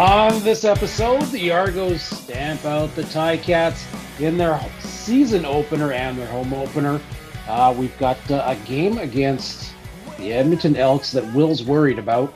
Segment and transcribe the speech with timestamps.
[0.00, 3.84] On this episode, the Argos stamp out the Ticats
[4.18, 6.98] in their season opener and their home opener.
[7.46, 9.74] Uh, we've got uh, a game against
[10.16, 12.32] the Edmonton Elks that Will's worried about,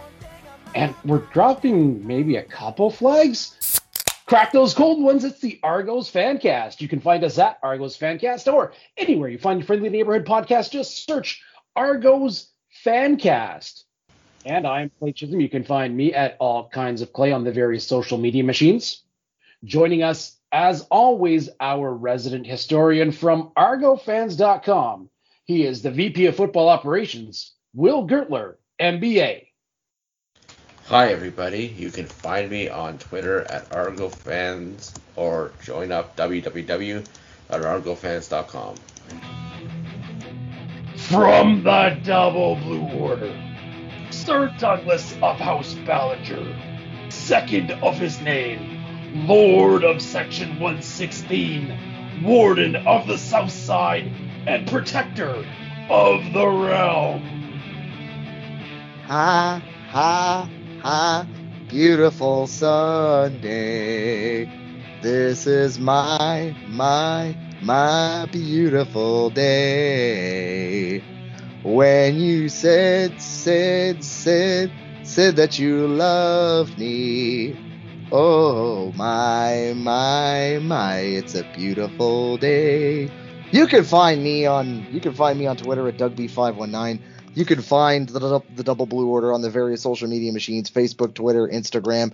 [0.74, 3.80] and we're dropping maybe a couple flags.
[4.26, 5.24] Crack those cold ones.
[5.24, 6.82] It's the Argos Fancast.
[6.82, 10.70] You can find us at Argos Fancast or anywhere you find your friendly neighborhood podcast.
[10.70, 11.42] Just search
[11.74, 12.50] Argos
[12.84, 13.84] Fancast.
[14.44, 15.40] And I'm Clay Chisholm.
[15.40, 19.02] You can find me at all kinds of Clay on the various social media machines.
[19.64, 25.08] Joining us, as always, our resident historian from ArgoFans.com.
[25.46, 29.46] He is the VP of Football Operations, Will Gertler, MBA.
[30.86, 31.74] Hi, everybody.
[31.78, 38.74] You can find me on Twitter at ArgoFans or join up www.argofans.com.
[40.96, 43.53] From the Double Blue Order.
[44.24, 46.56] Sir Douglas of House Ballinger,
[47.10, 54.10] second of his name, Lord of Section 116, Warden of the South Side,
[54.46, 55.44] and Protector
[55.90, 57.20] of the Realm.
[59.08, 60.48] Ha, ha,
[60.80, 61.26] ha,
[61.68, 64.46] beautiful Sunday.
[65.02, 71.04] This is my, my, my beautiful day.
[71.64, 74.70] When you said, said, said,
[75.02, 77.56] said that you loved me.
[78.12, 83.10] Oh, my, my, my, it's a beautiful day.
[83.50, 87.00] You can find me on you can find me on Twitter at DougB519.
[87.32, 91.14] You can find the, the Double Blue Order on the various social media machines Facebook,
[91.14, 92.12] Twitter, Instagram.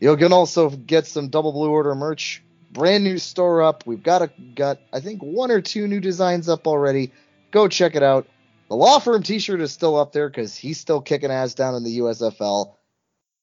[0.00, 2.42] You can also get some Double Blue Order merch.
[2.72, 3.86] Brand new store up.
[3.86, 7.12] We've got a got I think one or two new designs up already.
[7.52, 8.26] Go check it out.
[8.68, 11.84] The law firm T-shirt is still up there because he's still kicking ass down in
[11.84, 12.74] the USFL.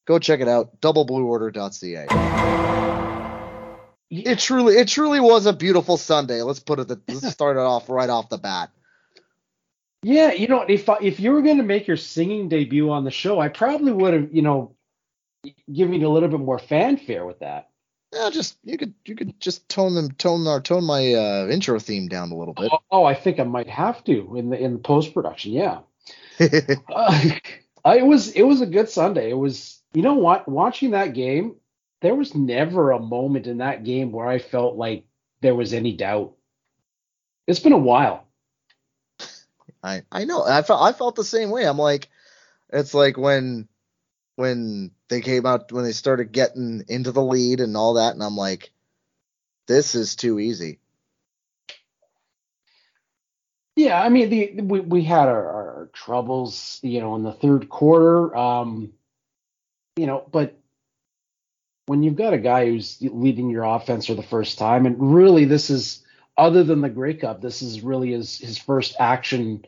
[0.06, 0.82] Go check it out.
[0.82, 2.08] DoubleBlueOrder.ca.
[4.10, 6.42] It truly, it truly was a beautiful Sunday.
[6.42, 6.90] Let's put it.
[7.08, 8.70] Let's start it off right off the bat.
[10.04, 13.12] Yeah, you know, if if you were going to make your singing debut on the
[13.12, 14.76] show, I probably would have, you know,
[15.72, 17.70] given you a little bit more fanfare with that.
[18.14, 21.80] Yeah, just you could you could just tone them tone our tone my uh, intro
[21.80, 22.70] theme down a little bit.
[22.72, 25.54] Oh, oh, I think I might have to in the in the post production.
[25.54, 25.80] Yeah,
[26.40, 27.30] uh,
[27.86, 29.32] it was it was a good Sunday.
[29.32, 31.56] It was you know what watching that game.
[32.02, 35.06] There was never a moment in that game where I felt like
[35.42, 36.34] there was any doubt.
[37.48, 38.28] It's been a while.
[39.82, 40.44] I I know.
[40.44, 41.66] I felt I felt the same way.
[41.66, 42.10] I'm like,
[42.72, 43.68] it's like when
[44.36, 48.24] when they came out when they started getting into the lead and all that, and
[48.24, 48.72] I'm like,
[49.68, 50.80] this is too easy.
[53.76, 57.70] Yeah, I mean, the we we had our, our troubles, you know, in the third
[57.70, 58.94] quarter, um,
[59.96, 60.58] you know, but
[61.86, 65.46] when you've got a guy who's leading your offense for the first time, and really
[65.46, 66.04] this is
[66.38, 69.66] other than the Grey Cup, this is really his his first action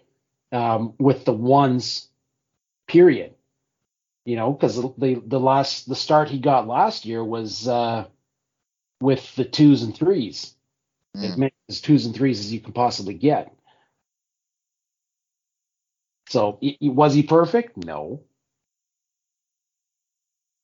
[0.51, 2.07] um, with the ones,
[2.87, 3.34] period
[4.25, 8.05] you know, because the the last the start he got last year was uh,
[8.99, 10.55] with the twos and threes,
[11.15, 11.23] mm.
[11.23, 13.53] as many as twos and threes as you can possibly get.
[16.29, 17.77] So was he perfect?
[17.77, 18.23] No.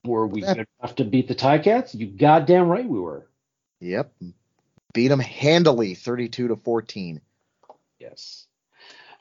[0.03, 1.93] Were we good enough to beat the Ticats?
[1.93, 3.27] You goddamn right we were.
[3.79, 4.11] Yep,
[4.93, 7.21] beat them handily, thirty-two to fourteen.
[7.99, 8.47] Yes.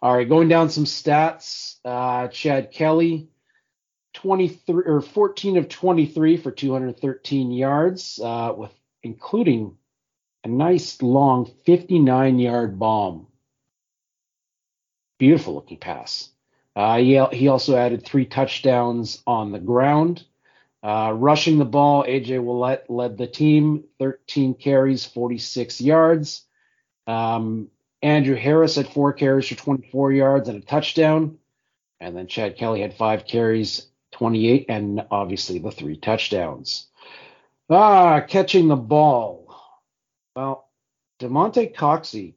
[0.00, 1.76] All right, going down some stats.
[1.84, 3.28] Uh, Chad Kelly
[4.14, 8.72] 23 or 14 of 23 for 213 yards, uh, with
[9.02, 9.76] including
[10.44, 13.26] a nice long 59 yard bomb.
[15.18, 16.30] Beautiful looking pass.
[16.74, 20.24] Uh, he, he also added three touchdowns on the ground.
[20.82, 26.46] Uh, rushing the ball, AJ Ouellette led the team, 13 carries, 46 yards.
[27.06, 27.68] Um,
[28.02, 31.38] Andrew Harris had four carries for 24 yards and a touchdown.
[31.98, 33.89] And then Chad Kelly had five carries,
[34.20, 36.88] 28, and obviously the three touchdowns.
[37.70, 39.48] Ah, catching the ball.
[40.36, 40.68] Well,
[41.18, 42.34] Damonte Coxie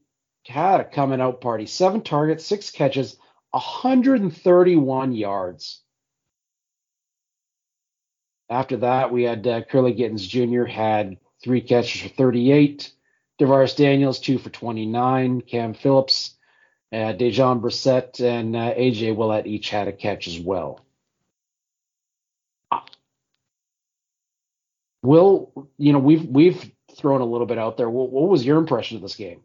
[0.47, 1.65] had a coming out party.
[1.65, 3.18] Seven targets, six catches,
[3.51, 5.81] 131 yards.
[8.50, 10.63] After that, we had uh, Kurleigh Gittens Jr.
[10.63, 12.94] had three catches for 38.
[13.41, 15.41] DaVaris Daniels, two for 29.
[15.41, 16.35] Cam Phillips,
[16.94, 20.80] uh, Dejon Brissett, and uh, AJ Ouellette each had a catch as well.
[25.04, 27.90] Will, you know, we've we've thrown a little bit out there.
[27.90, 29.42] What, what was your impression of this game?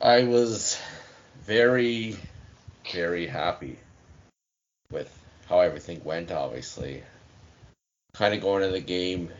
[0.00, 0.78] I was
[1.44, 2.16] very,
[2.92, 3.78] very happy
[4.90, 5.12] with
[5.48, 6.32] how everything went.
[6.32, 7.02] Obviously,
[8.12, 9.30] kind of going into the game,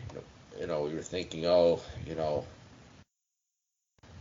[0.59, 2.45] you know, we were thinking, oh, you know,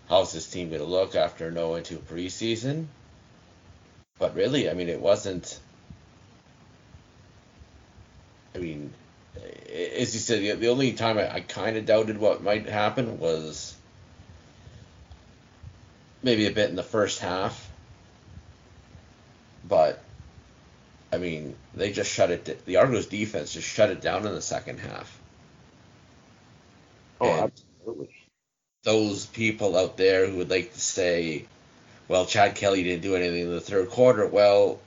[0.08, 2.86] how's this team going to look after no into preseason?
[4.18, 5.58] But really, I mean, it wasn't.
[8.54, 8.92] I mean,
[9.72, 13.18] as you said, the, the only time I, I kind of doubted what might happen
[13.18, 13.74] was
[16.22, 17.70] maybe a bit in the first half.
[19.66, 20.02] But,
[21.12, 22.64] I mean, they just shut it.
[22.64, 25.20] The Argos defense just shut it down in the second half.
[27.20, 27.52] Oh, And
[27.84, 28.14] absolutely.
[28.84, 31.44] those people out there who would like to say,
[32.08, 34.26] well, Chad Kelly didn't do anything in the third quarter.
[34.26, 34.78] Well,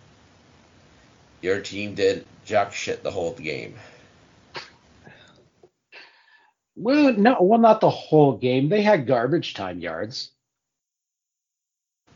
[1.41, 3.75] your team did jack shit the whole game.
[6.75, 8.69] Well, no, well, not the whole game.
[8.69, 10.31] They had garbage time yards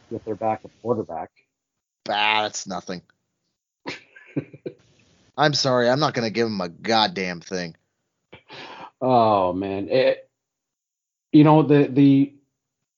[0.09, 1.31] with their backup quarterback.
[2.05, 3.01] Bah, that's nothing.
[5.37, 7.75] I'm sorry, I'm not gonna give him a goddamn thing.
[9.01, 10.29] Oh man, it,
[11.31, 12.33] you know the the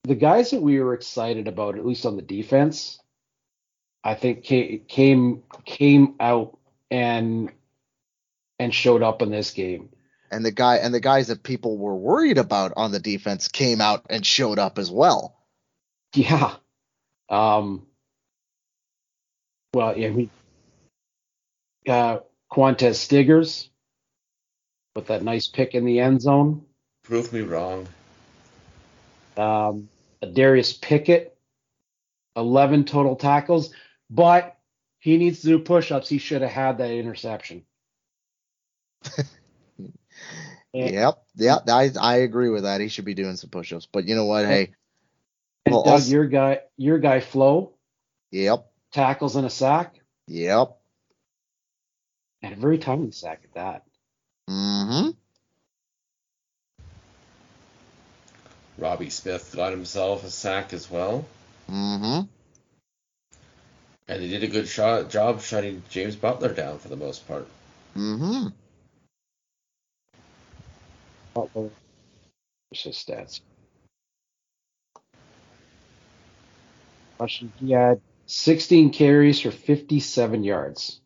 [0.03, 2.99] the guys that we were excited about, at least on the defense,
[4.03, 6.57] I think came came out
[6.91, 7.51] and
[8.59, 9.89] and showed up in this game.
[10.31, 13.81] And the guy and the guys that people were worried about on the defense came
[13.81, 15.35] out and showed up as well.
[16.13, 16.55] Yeah.
[17.29, 17.85] Um.
[19.73, 20.29] Well, yeah, we
[21.87, 22.19] uh,
[22.51, 23.69] Qwan'tez Stiggers
[24.95, 26.65] with that nice pick in the end zone.
[27.03, 27.87] Prove me wrong.
[29.37, 29.89] Um,
[30.33, 31.37] Darius Pickett,
[32.35, 33.71] 11 total tackles,
[34.09, 34.57] but
[34.99, 36.09] he needs to do push-ups.
[36.09, 37.63] He should have had that interception.
[40.73, 42.81] And- Yep, yep, I I agree with that.
[42.81, 43.87] He should be doing some push-ups.
[43.91, 44.45] But you know what?
[44.45, 44.73] Hey,
[45.65, 47.73] And Well, Doug, also- your guy, your guy Flo,
[48.31, 49.95] yep, tackles in a sack,
[50.27, 50.77] yep.
[52.41, 53.83] and a very timely sack at that.
[54.49, 55.09] Mm-hmm.
[58.77, 61.25] Robbie Smith got himself a sack as well.
[61.69, 62.27] Mm-hmm.
[64.09, 67.47] And they did a good shot, job shutting James Butler down for the most part.
[67.95, 68.47] Mm-hmm.
[71.37, 71.69] Butler.
[72.71, 73.41] His stats?
[77.59, 80.99] He had 16 carries for 57 yards.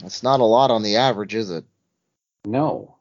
[0.00, 1.64] That's not a lot on the average, is it?
[2.44, 2.96] No.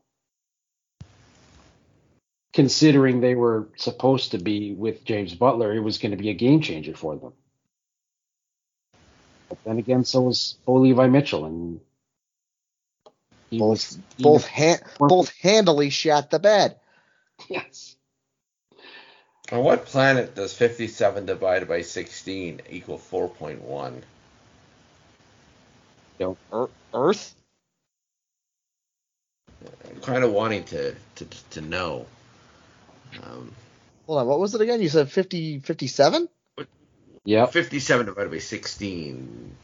[2.53, 6.35] Considering they were supposed to be with James Butler, it was going to be a
[6.35, 7.33] game changer for them.
[9.49, 11.79] But then again, so was Levi Mitchell, and
[13.49, 14.45] he Both was he both was-
[14.79, 16.79] ha- both handily shat the bed.
[17.49, 17.95] yes.
[19.51, 24.01] On what planet does 57 divided by 16 equal 4.1?
[26.19, 27.33] Ear- Earth?
[29.89, 32.05] I'm kind of wanting to, to, to know.
[33.23, 33.53] Um,
[34.05, 34.81] Hold on, what was it again?
[34.81, 36.27] You said 50, 57?
[37.23, 37.51] Yep.
[37.53, 39.55] 57 divided by 16,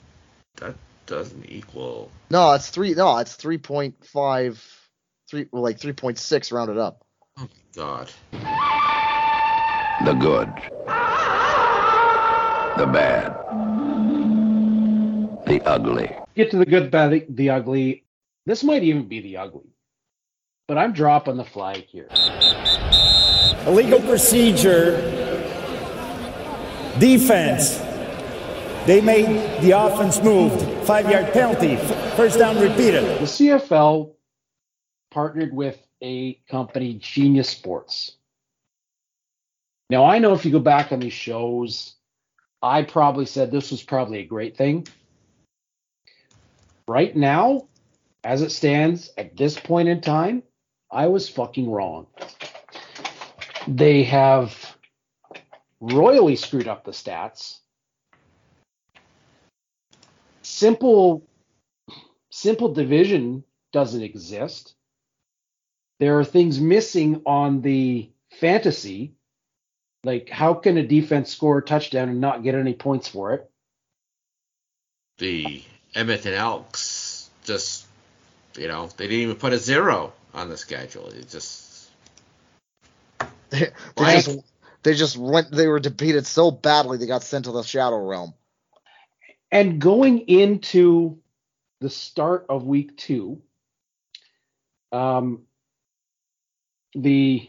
[0.58, 0.76] that
[1.06, 2.10] doesn't equal.
[2.30, 2.94] No, it's three.
[2.94, 4.64] No, it's 3.5,
[5.30, 7.04] three, well, like 3.6 rounded up.
[7.38, 8.10] Oh god.
[10.06, 10.48] The good.
[12.78, 13.34] The bad.
[15.46, 16.16] The ugly.
[16.36, 18.04] Get to the good, bad, the- the ugly.
[18.46, 19.70] This might even be the ugly.
[20.68, 22.08] But I'm dropping the flag here.
[23.68, 24.98] illegal procedure,
[27.00, 27.80] defense.
[28.86, 30.62] They made the offense moved.
[30.86, 31.78] Five yard penalty.
[32.18, 33.04] First down repeated.
[33.20, 34.12] The CFL
[35.10, 38.18] partnered with a company, Genius Sports.
[39.90, 41.96] Now, I know if you go back on these shows,
[42.62, 44.86] I probably said this was probably a great thing.
[46.86, 47.70] Right now,
[48.26, 50.44] as it stands at this point in time,
[50.92, 52.08] I was fucking wrong.
[53.66, 54.76] They have
[55.80, 57.60] royally screwed up the stats.
[60.44, 61.26] Simple
[62.30, 64.76] simple division doesn't exist.
[66.00, 68.10] There are things missing on the
[68.40, 69.14] fantasy.
[70.04, 73.50] Like, how can a defense score a touchdown and not get any points for it?
[75.18, 75.64] The
[75.96, 77.86] Edmonton Elks just,
[78.58, 81.08] you know, they didn't even put a zero on the schedule.
[81.08, 81.90] It just.
[83.50, 84.40] They, they just
[84.82, 85.52] they just went.
[85.52, 88.34] They were defeated so badly they got sent to the shadow realm.
[89.54, 91.20] And going into
[91.80, 93.44] the start of week two,
[94.92, 95.44] um,
[96.96, 97.48] the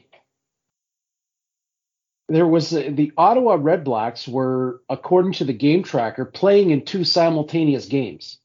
[2.29, 6.85] there was a, the Ottawa Red Blacks were, according to the game tracker, playing in
[6.85, 8.39] two simultaneous games.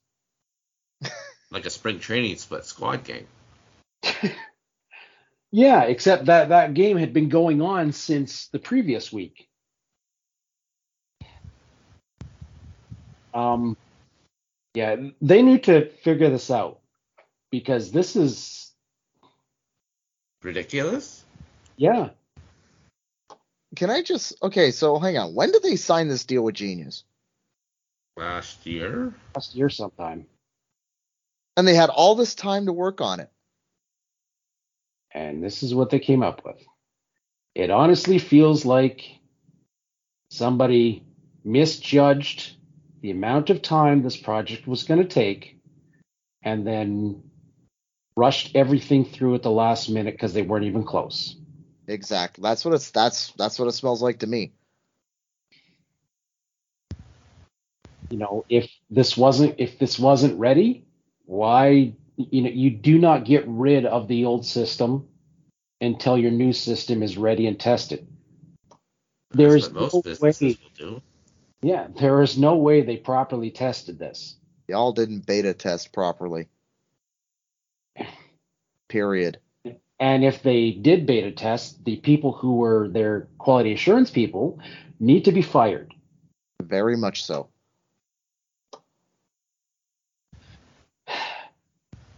[1.50, 3.26] like a spring training split squad game.
[5.52, 9.49] Yeah, except that that game had been going on since the previous week.
[13.34, 13.76] Um,
[14.74, 16.80] yeah, they need to figure this out
[17.50, 18.72] because this is,
[20.42, 21.24] Ridiculous.
[21.76, 22.10] yeah,
[23.76, 24.70] Can I just okay?
[24.70, 25.34] So hang on.
[25.34, 27.04] When did they sign this deal with Genius?
[28.16, 29.14] Last year.
[29.34, 30.26] last year sometime.
[31.56, 33.30] And they had all this time to work on it.
[35.12, 36.56] And this is what they came up with.
[37.54, 39.04] It honestly feels like
[40.30, 41.04] somebody
[41.44, 42.56] misjudged
[43.00, 45.58] the amount of time this project was going to take
[46.42, 47.22] and then
[48.16, 51.36] rushed everything through at the last minute because they weren't even close.
[51.86, 52.42] Exactly.
[52.42, 52.90] That's what it's.
[52.90, 54.52] That's that's what it smells like to me.
[58.10, 60.86] You know, if this wasn't if this wasn't ready,
[61.24, 65.08] why you know you do not get rid of the old system
[65.80, 68.06] until your new system is ready and tested.
[69.32, 71.02] There That's is no way, will do.
[71.62, 74.36] Yeah, there is no way they properly tested this.
[74.68, 76.48] Y'all didn't beta test properly.
[78.88, 79.38] Period.
[79.98, 84.58] And if they did beta test, the people who were their quality assurance people
[84.98, 85.92] need to be fired.
[86.62, 87.48] Very much so.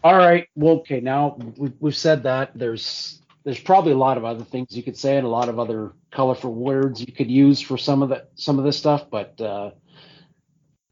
[0.04, 0.48] All right.
[0.54, 1.00] Well, okay.
[1.00, 2.52] Now we've, we've said that.
[2.54, 5.58] There's there's probably a lot of other things you could say and a lot of
[5.58, 9.40] other colorful words you could use for some of the some of this stuff, but
[9.40, 9.70] uh,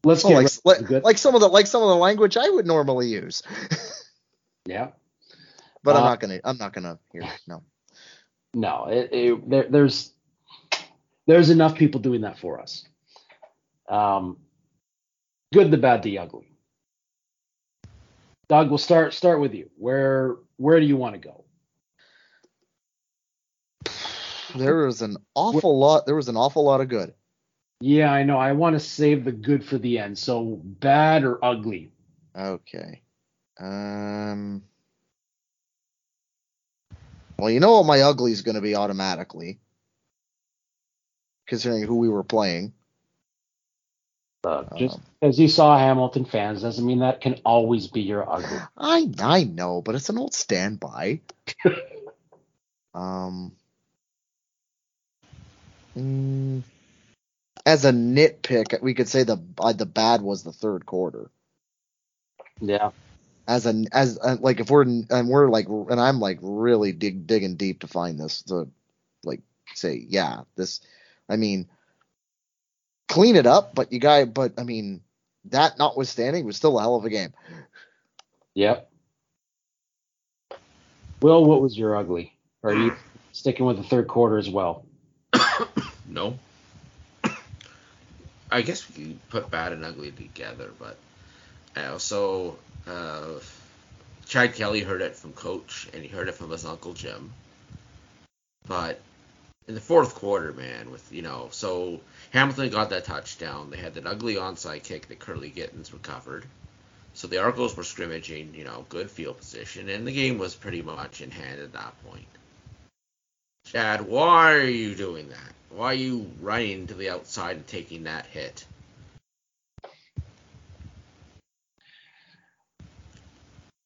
[0.05, 2.49] let's Oh, get like, right like, some of the like some of the language I
[2.49, 3.43] would normally use,
[4.67, 4.89] yeah.
[5.85, 6.41] but I'm Uh, not gonna.
[6.45, 7.23] I'm not gonna hear.
[7.47, 7.63] No.
[8.53, 10.13] No, it, it, there, there's
[11.29, 12.85] there's enough people doing that for us.
[13.89, 14.39] Um,
[15.53, 16.49] good, the bad, the ugly.
[18.49, 19.71] Doug, we'll start start with you.
[19.77, 21.45] Where where do you want to go?
[24.55, 26.07] There was an awful lot.
[26.07, 27.15] There was an awful lot of good.
[27.81, 28.37] Yeah, I know.
[28.37, 30.19] I want to save the good for the end.
[30.19, 31.93] So bad or ugly?
[32.37, 33.03] Okay.
[33.59, 34.63] Um.
[37.39, 39.61] Well, you know what my ugly is going to be automatically,
[41.47, 42.75] considering who we were playing.
[44.45, 48.31] Uh, just Um, as you saw Hamilton fans doesn't mean that can always be your
[48.31, 48.59] ugly.
[48.77, 51.21] I I know, but it's an old standby.
[52.95, 53.53] um.
[55.97, 56.63] Mm,
[57.67, 61.31] as a nitpick, we could say the uh, the bad was the third quarter.
[62.61, 62.91] Yeah.
[63.47, 67.27] As an as uh, like if we're and we're like and I'm like really dig
[67.27, 68.69] digging deep to find this to
[69.25, 69.41] like
[69.75, 70.81] say yeah this
[71.29, 71.69] I mean
[73.09, 75.01] clean it up but you guy but I mean
[75.47, 77.33] that notwithstanding was still a hell of a game.
[78.55, 78.91] Yep.
[81.23, 82.37] Will, what was your ugly?
[82.63, 82.95] Are you
[83.33, 84.87] sticking with the third quarter as well?
[86.11, 86.39] No.
[88.51, 90.97] I guess we put bad and ugly together, but
[91.77, 93.39] I also uh,
[94.27, 97.33] Chad Kelly heard it from coach and he heard it from his uncle Jim.
[98.67, 99.01] But
[99.69, 102.01] in the fourth quarter, man, with you know, so
[102.31, 103.71] Hamilton got that touchdown.
[103.71, 106.45] They had that ugly onside kick that Kurleigh Gittens recovered.
[107.15, 110.83] So the Argos were scrimmaging, you know, good field position, and the game was pretty
[110.83, 112.27] much in hand at that point.
[113.71, 115.53] Chad, why are you doing that?
[115.69, 118.65] Why are you running to the outside and taking that hit?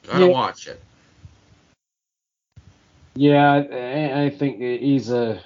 [0.06, 0.32] Gotta Yeah.
[0.32, 0.82] watch it.
[3.14, 5.42] Yeah, I, I think he's a.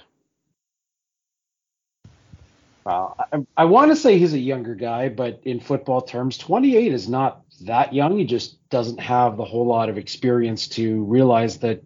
[2.84, 6.92] Well, I, I want to say he's a younger guy, but in football terms, 28
[6.92, 8.16] is not that young.
[8.16, 11.82] He just doesn't have the whole lot of experience to realize that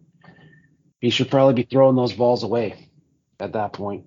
[1.03, 2.89] he should probably be throwing those balls away
[3.41, 4.07] at that point.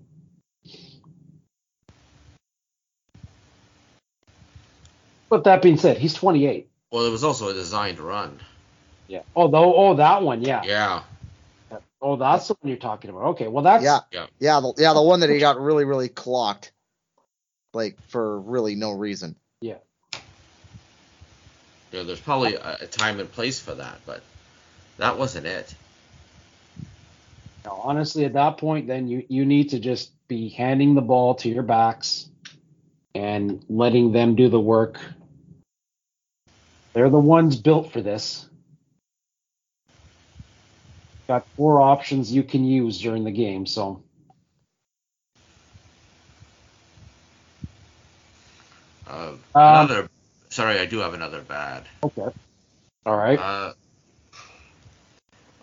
[5.29, 6.69] But that being said, he's 28.
[6.91, 8.39] Well, it was also a designed run.
[9.07, 9.23] Yeah.
[9.35, 9.75] Oh, though.
[9.75, 10.41] Oh, that one.
[10.41, 10.63] Yeah.
[10.63, 11.01] Yeah.
[12.01, 13.23] Oh, that's the one you're talking about.
[13.31, 13.47] Okay.
[13.47, 13.99] Well, that's Yeah.
[14.11, 14.27] Yeah.
[14.39, 16.71] Yeah, the, yeah, the one that he got really, really clocked,
[17.73, 19.35] like for really no reason.
[19.59, 19.75] yeah.
[21.91, 24.21] You know, there's probably a, a time and place for that, but
[24.97, 25.73] that wasn't it.
[27.69, 31.49] Honestly, at that point, then you you need to just be handing the ball to
[31.49, 32.29] your backs
[33.13, 34.99] and letting them do the work.
[36.93, 38.47] They're the ones built for this.
[41.27, 44.01] Got four options you can use during the game, so
[49.07, 50.09] Uh, Um, another.
[50.49, 51.83] Sorry, I do have another bad.
[52.03, 52.27] okay.
[53.05, 53.37] All right.
[53.39, 53.73] Uh,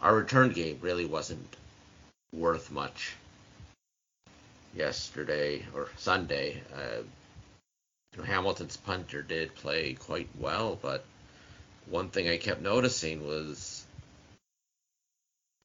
[0.01, 1.57] our return game really wasn't
[2.33, 3.15] worth much
[4.75, 6.63] yesterday or Sunday.
[6.75, 7.03] Uh,
[8.13, 11.05] you know, Hamilton's punter did play quite well, but
[11.87, 13.85] one thing I kept noticing was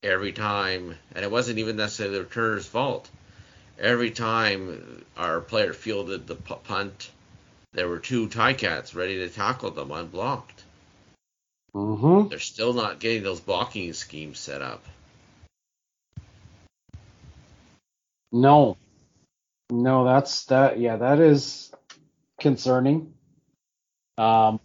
[0.03, 3.09] every time, and it wasn't even necessarily the returner's fault.
[3.79, 7.12] Every time our player fielded the punt,
[7.74, 10.63] there were two Ticats ready to tackle them unblocked.
[11.75, 12.29] Mm-hmm.
[12.29, 14.83] They're still not getting those blocking schemes set up.
[18.31, 18.77] No.
[19.69, 20.79] No, that's that.
[20.79, 21.72] Yeah, that is
[22.39, 23.13] concerning.
[24.17, 24.60] Um,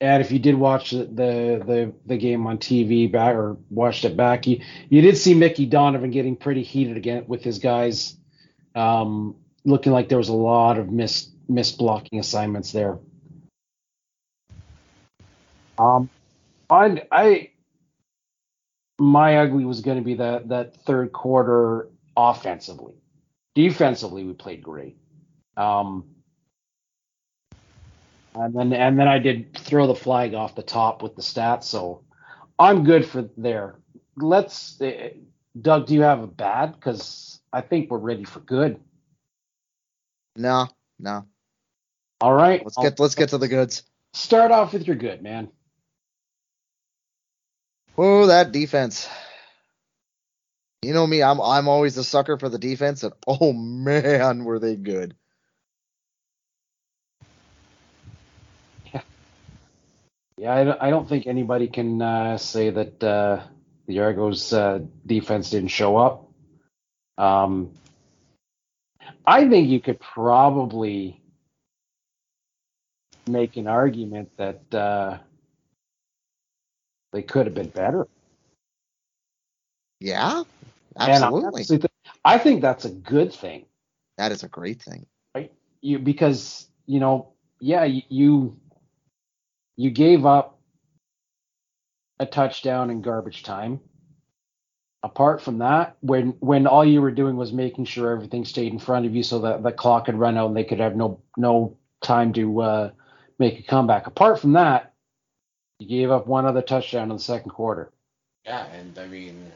[0.00, 4.16] and if you did watch the the the, game on TV back or watched it
[4.16, 8.16] back, you you did see Mickey Donovan getting pretty heated again with his guys,
[8.74, 12.98] um, looking like there was a lot of missed missed blocking assignments there.
[15.78, 16.08] Um,
[16.70, 17.50] I I
[18.98, 22.94] my ugly was going to be that that third quarter offensively.
[23.54, 24.96] Defensively, we played great.
[25.56, 26.04] Um,
[28.34, 31.64] and then and then I did throw the flag off the top with the stats,
[31.64, 32.04] so
[32.58, 33.76] I'm good for there.
[34.16, 35.10] Let's, uh,
[35.60, 36.74] Doug, do you have a bad?
[36.74, 38.78] Because I think we're ready for good.
[40.36, 41.24] No, no.
[42.20, 43.82] All right, Let's get let's get to the goods.
[44.14, 45.48] start off with your good, man.
[47.98, 49.08] Oh, that defense.
[50.82, 54.58] You know me, I'm I'm always a sucker for the defense, and oh man, were
[54.58, 55.14] they good.
[60.38, 63.42] Yeah, I don't, I don't think anybody can uh, say that uh,
[63.86, 66.30] the Argos uh, defense didn't show up.
[67.18, 67.72] Um,
[69.26, 71.20] I think you could probably
[73.26, 75.18] make an argument that uh,
[77.12, 78.08] they could have been better.
[80.00, 80.44] Yeah,
[80.96, 81.46] And I absolutely.
[81.46, 81.80] honestly
[82.24, 83.66] I think that's a good thing.
[84.18, 85.06] That is a great thing.
[85.34, 85.52] Right?
[85.80, 88.60] You because you know, yeah, you you,
[89.76, 90.58] you gave up
[92.18, 93.80] a touchdown in garbage time.
[95.02, 98.78] Apart from that, when when all you were doing was making sure everything stayed in
[98.78, 101.22] front of you, so that the clock could run out and they could have no
[101.38, 102.90] no time to uh,
[103.38, 104.06] make a comeback.
[104.06, 104.92] Apart from that,
[105.78, 107.90] you gave up one other touchdown in the second quarter.
[108.44, 109.50] Yeah, and I mean,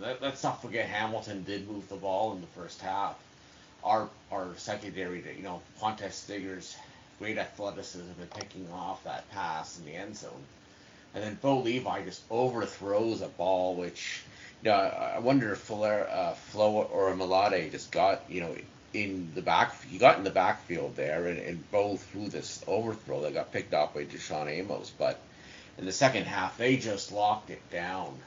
[0.00, 3.16] let, let's not forget Hamilton did move the ball in the first half.
[3.82, 6.74] Our our secondary, you know, Qwan'tez Stiggers,
[7.18, 10.42] great athleticism and picking off that pass in the end zone.
[11.14, 14.22] And then Bo Levi just overthrows a ball, which,
[14.62, 18.54] you know, I wonder if Flair, uh, Flo Orimolade just got, you know,
[18.92, 23.22] in the back, he got in the backfield there, and, and Bo threw this overthrow
[23.22, 24.90] that got picked off by DaShaun Amos.
[24.96, 25.20] But
[25.78, 28.18] in the second half, they just locked it down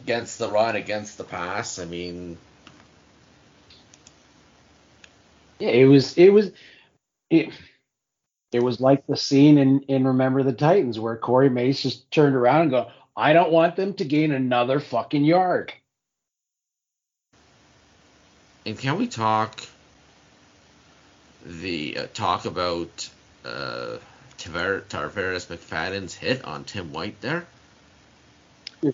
[0.00, 1.78] against the run, against the pass.
[1.78, 2.38] I mean,
[5.58, 6.52] Yeah, it was it was
[7.28, 7.52] it
[8.52, 12.34] it was like the scene in in Remember the Titans where Corey Mace just turned
[12.34, 15.72] around and go, I don't want them to gain another fucking yard.
[18.66, 19.60] and can we talk
[21.44, 23.08] the uh, talk about
[23.44, 23.96] uh,
[24.38, 27.46] Taver- Tarvarus McFadden's hit on Tim White there?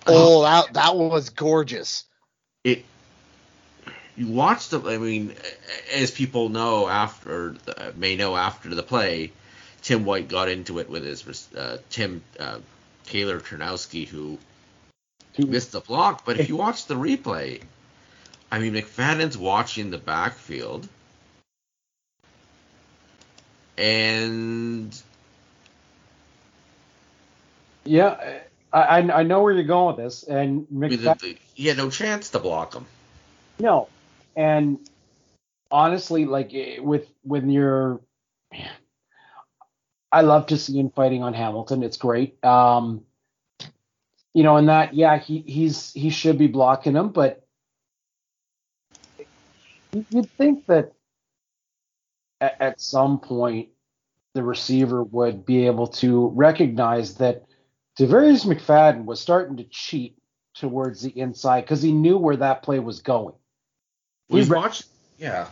[0.06, 2.04] Oh, that that was gorgeous.
[2.64, 2.84] it
[4.16, 5.34] you watch the I mean
[5.92, 9.32] as people know after the, may know after the play
[9.82, 12.58] Tim White got into it with his uh, Tim uh,
[13.04, 14.38] Tyler Ternowski who
[15.38, 17.60] missed the block but if you watch the replay
[18.50, 20.88] I mean McFadden's watching the backfield
[23.76, 25.00] and
[27.84, 28.40] Yeah,
[28.80, 32.38] I I know where you're going with this, and McFadden, he had no chance to
[32.38, 32.86] block him
[33.58, 33.88] no,
[34.34, 34.78] and
[35.70, 38.00] honestly, like eh, with when you're,
[40.12, 41.82] I love to see him fighting on Hamilton.
[41.82, 42.42] It's great.
[42.44, 43.04] Um,
[44.34, 47.42] you know, and that yeah, he he's he should be blocking him, but
[50.10, 50.92] you'd think that
[52.40, 53.68] at, at some point
[54.34, 57.46] the receiver would be able to recognize that
[57.98, 60.18] Devarius McFadden was starting to cheat
[60.54, 63.34] towards the inside because he knew where that play was going.
[64.28, 64.86] we He re- watched
[65.18, 65.46] yeah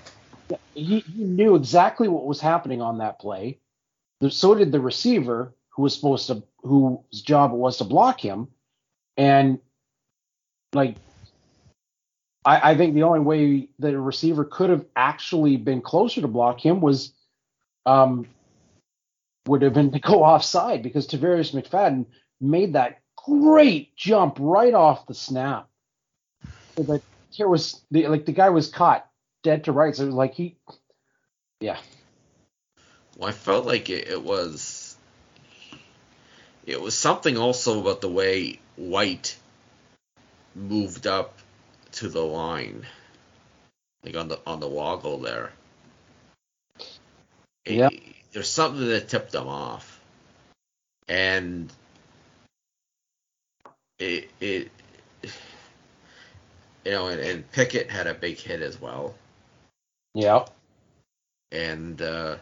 [0.75, 3.59] he, he knew exactly what was happening on that play.
[4.29, 8.49] So did the receiver, who was supposed to, whose job it was to block him.
[9.17, 9.59] And
[10.73, 10.97] like,
[12.45, 16.29] I, I think the only way that a receiver could have actually been closer to
[16.29, 17.13] block him was,
[17.87, 18.27] um,
[19.47, 22.07] would have been to go offside because Tarvarus McFadden
[22.45, 25.69] made that great jump right off the snap.
[26.77, 29.09] But here was the like the guy was caught
[29.43, 30.01] dead to rights.
[30.01, 30.57] It was like he,
[31.61, 31.79] yeah.
[33.17, 34.97] Well, I felt like it, it was
[36.67, 39.37] it was something also about the way White
[40.55, 41.39] moved up
[41.93, 42.87] to the line,
[44.05, 45.53] like on the on the woggle there.
[47.67, 47.91] Yeah.
[48.33, 50.01] There's something that tipped them off,
[51.09, 51.73] and
[53.99, 54.71] it it
[56.85, 59.15] you know, and, and Pickett had a big hit as well,
[60.15, 60.45] Yeah.
[61.51, 62.37] and uh,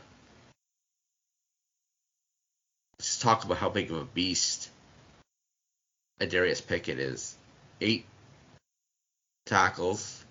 [2.99, 4.71] just talk about how big of a beast
[6.21, 7.37] Adarius Pickett is.
[7.81, 8.05] Eight
[9.47, 10.25] tackles,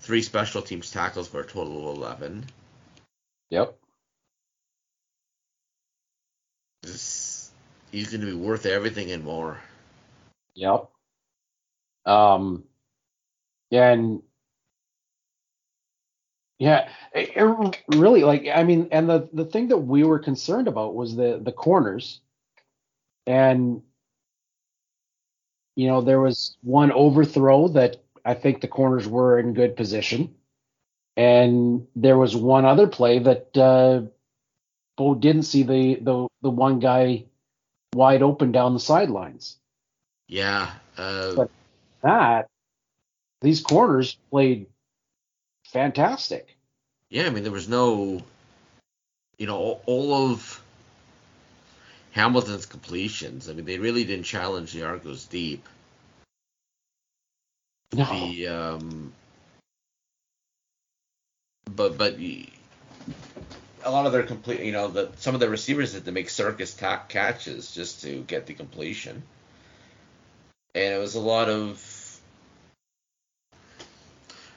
[0.00, 2.44] three special teams tackles for a total of eleven.
[3.50, 3.76] Yep.
[6.82, 7.50] This,
[7.92, 9.58] he's going to be worth everything and more.
[10.56, 10.90] Yep.
[12.06, 12.64] Um,
[13.70, 14.22] and
[16.58, 20.68] yeah, it, it really like I mean, and the the thing that we were concerned
[20.68, 22.20] about was the the corners,
[23.26, 23.82] and
[25.76, 30.34] you know there was one overthrow that I think the corners were in good position,
[31.16, 34.02] and there was one other play that uh,
[34.96, 37.26] Bo didn't see the the the one guy
[37.94, 39.58] wide open down the sidelines
[40.28, 40.70] Yeah.
[40.96, 41.50] Uh, But-
[42.02, 42.48] that
[43.40, 44.66] these corners played
[45.64, 46.56] fantastic.
[47.08, 48.22] Yeah, I mean, there was no,
[49.38, 50.62] you know, all, all of
[52.12, 53.48] Hamilton's completions.
[53.48, 55.66] I mean, they really didn't challenge the Argos deep.
[57.92, 58.04] No.
[58.04, 59.12] The um,
[61.70, 62.50] but but a
[63.90, 66.74] lot of their complete, you know, the some of the receivers had to make circus
[66.74, 69.22] ta- catches just to get the completion,
[70.76, 72.20] and it was a lot of.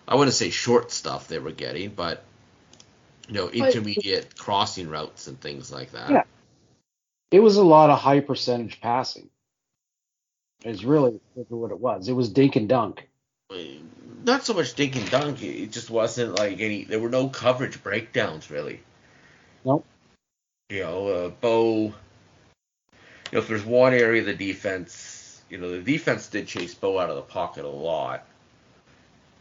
[0.08, 2.24] I wouldn't say short stuff they were getting, but
[3.28, 6.10] you know, intermediate crossing routes and things like that.
[6.10, 6.24] Yeah.
[7.32, 9.30] It was a lot of high percentage passing.
[10.66, 12.10] It's really what it was.
[12.10, 13.08] It was dink and dunk.
[14.26, 15.42] not so much dink and dunk.
[15.42, 16.84] It just wasn't like any.
[16.84, 18.82] There were no coverage breakdowns really.
[19.64, 19.86] Nope.
[20.70, 21.94] You know, uh, Bo.
[23.32, 25.19] You know, if there's one area of the defense,
[25.50, 28.26] you know, the defense did chase Bo out of the pocket a lot.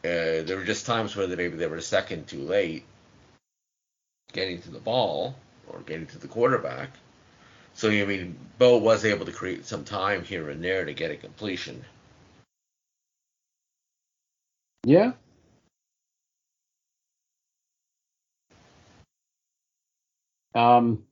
[0.04, 2.84] Uh, there were just times where they, maybe they were a second too late
[4.32, 5.34] getting to the ball
[5.68, 6.90] or getting to the quarterback.
[7.74, 11.10] So I mean, Bo was able to create some time here and there to get
[11.10, 11.84] a completion.
[14.84, 15.12] Yeah.
[20.54, 21.04] Um,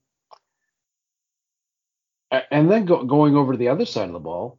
[2.51, 4.59] and then go, going over to the other side of the ball,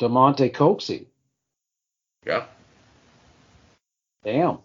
[0.00, 1.06] Damonte Coxie.
[2.26, 2.44] Yeah.
[4.24, 4.58] Damn.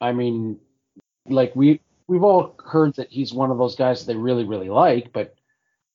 [0.00, 0.58] I mean,
[1.28, 4.70] like we we've all heard that he's one of those guys that they really really
[4.70, 5.34] like, but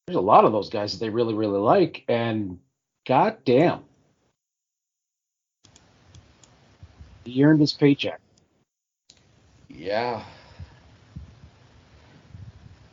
[0.05, 2.59] there's a lot of those guys that they really really like, and
[3.07, 3.81] god damn,
[7.23, 8.19] he earned his paycheck.
[9.69, 10.23] Yeah.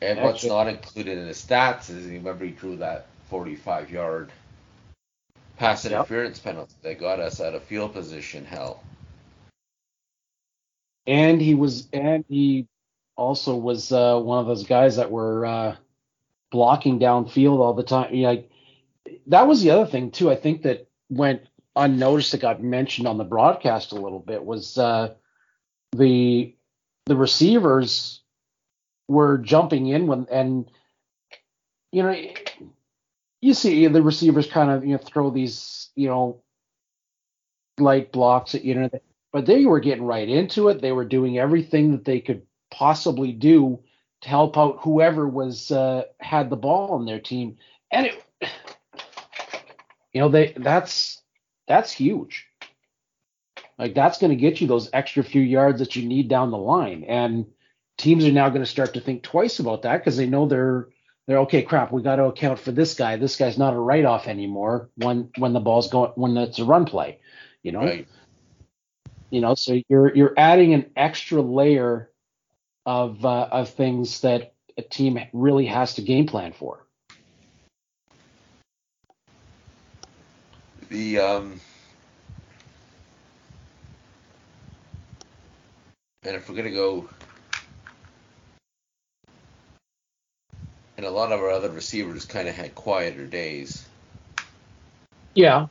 [0.02, 4.32] And what's not included in the stats is remember he drew that 45 yard
[5.60, 5.92] pass Yep.
[5.92, 8.82] interference penalty that got us out of field position hell.
[11.06, 12.66] And he was, and he
[13.14, 15.76] also was uh, one of those guys that were uh,
[16.50, 18.14] blocking downfield all the time.
[18.14, 18.50] You know, like
[19.26, 20.30] that was the other thing too.
[20.30, 21.42] I think that went
[21.76, 22.32] unnoticed.
[22.32, 25.14] That got mentioned on the broadcast a little bit was uh,
[25.92, 26.54] the
[27.04, 28.22] the receivers
[29.08, 30.70] were jumping in when and
[31.92, 32.14] you know
[33.40, 36.42] you see the receivers kind of you know throw these you know
[37.78, 38.90] light blocks at you know
[39.32, 40.80] but they were getting right into it.
[40.80, 43.80] They were doing everything that they could possibly do
[44.22, 47.56] to help out whoever was uh, had the ball on their team,
[47.90, 48.24] and it,
[50.12, 51.22] you know, they that's
[51.68, 52.46] that's huge.
[53.78, 56.58] Like that's going to get you those extra few yards that you need down the
[56.58, 57.46] line, and
[57.96, 60.88] teams are now going to start to think twice about that because they know they're
[61.26, 61.62] they're okay.
[61.62, 63.16] Crap, we got to account for this guy.
[63.16, 66.64] This guy's not a write off anymore when when the ball's going when it's a
[66.64, 67.18] run play.
[67.62, 68.08] You know, Right.
[69.30, 72.10] you know so you're you're adding an extra layer
[72.86, 76.84] of uh, of things that a team really has to game plan for
[80.88, 81.60] The um
[86.24, 87.08] and if we're gonna go
[91.00, 93.86] And a lot of our other receivers kind of had quieter days.
[95.34, 95.68] Yeah.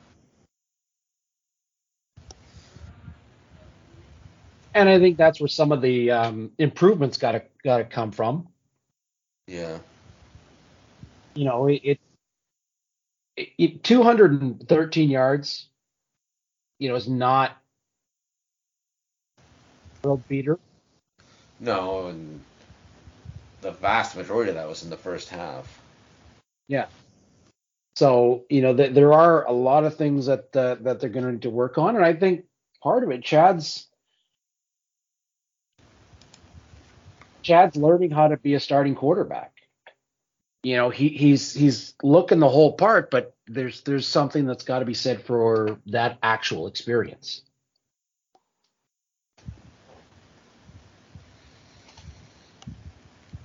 [4.74, 8.12] And I think that's where some of the um, improvements got to got to come
[8.12, 8.48] from.
[9.46, 9.78] Yeah.
[11.36, 12.00] You know, it,
[13.38, 15.68] it, it 213 yards.
[16.80, 17.56] You know, is not
[20.02, 20.58] world beater.
[21.60, 22.42] No, and
[23.62, 25.80] the vast majority of that was in the first half.
[26.68, 26.86] Yeah.
[27.96, 31.26] So you know, th- there are a lot of things that uh, that they're going
[31.26, 32.46] to need to work on, and I think
[32.82, 33.88] part of it, Chad's
[37.42, 39.54] Chad's learning how to be a starting quarterback.
[40.64, 44.80] You know, he he's he's looking the whole part, but there's there's something that's got
[44.80, 47.42] to be said for that actual experience.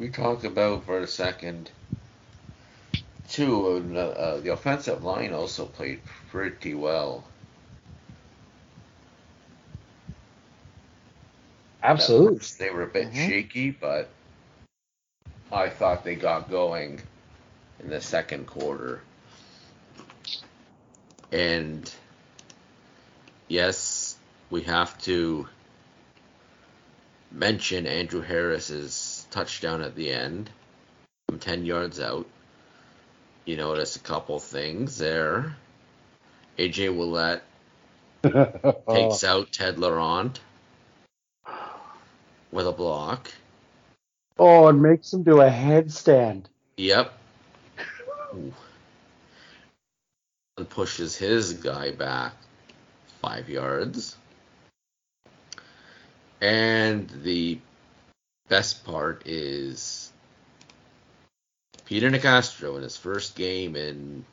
[0.04, 1.70] We talked about for a second
[3.30, 3.82] too.
[3.96, 7.24] Uh, uh, the offensive line also played pretty well.
[11.82, 12.46] Absolutely.
[12.58, 13.28] They were a bit Mhm.
[13.28, 14.10] shaky, but
[15.50, 17.00] I thought they got going
[17.80, 19.00] in the second quarter.
[21.32, 21.90] And
[23.48, 24.16] yes,
[24.50, 25.48] we have to
[27.32, 30.48] mention Andrew Harris's touchdown at the end
[31.28, 32.24] from 10 yards out.
[33.44, 35.56] You notice a couple things there.
[36.56, 37.40] AJ Ouellette
[38.88, 40.38] takes out Ted Laurent
[42.52, 43.28] with a block.
[44.38, 46.44] oh, it makes him do a headstand.
[46.76, 47.12] Yep.
[48.34, 48.54] Ooh.
[50.56, 52.34] And pushes his guy back
[53.20, 54.16] five yards.
[56.40, 57.58] And the
[58.48, 60.12] best part is
[61.84, 64.24] Peter Nicastro in his first game in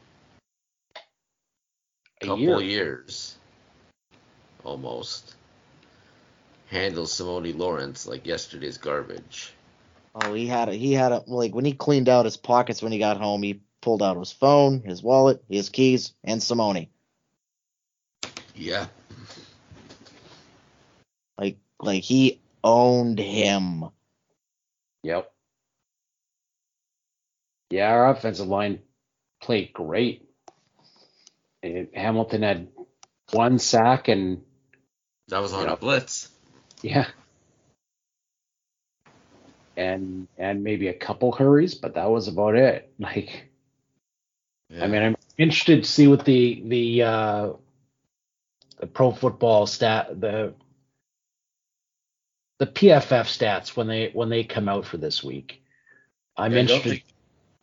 [2.22, 2.62] a couple year.
[2.62, 3.38] years,
[4.64, 5.36] almost,
[6.68, 9.54] handles Simoni Lawrence like yesterday's garbage.
[10.14, 12.92] Oh, he had a, he had a, like when he cleaned out his pockets when
[12.92, 16.90] he got home, he pulled out his phone, his wallet, his keys, and Simoni.
[18.56, 18.88] Yeah.
[21.38, 23.86] Like like he owned him.
[25.04, 25.32] Yep.
[27.72, 28.80] Yeah, our offensive line
[29.42, 30.28] played great.
[31.64, 32.68] And Hamilton had
[33.32, 34.44] one sack and
[35.30, 35.74] That was on Yeah.
[35.74, 36.30] a blitz.
[36.82, 37.08] yeah.
[39.78, 42.94] And and maybe a couple hurries, but that was about it.
[43.00, 43.52] Like
[44.70, 44.84] Yeah.
[44.86, 47.54] I mean, I'm interested to see what the the uh,
[48.80, 50.54] the pro football stat the
[52.62, 55.64] the PFF stats when they when they come out for this week.
[56.38, 56.90] I'm Yeah, I interested.
[56.92, 57.04] think-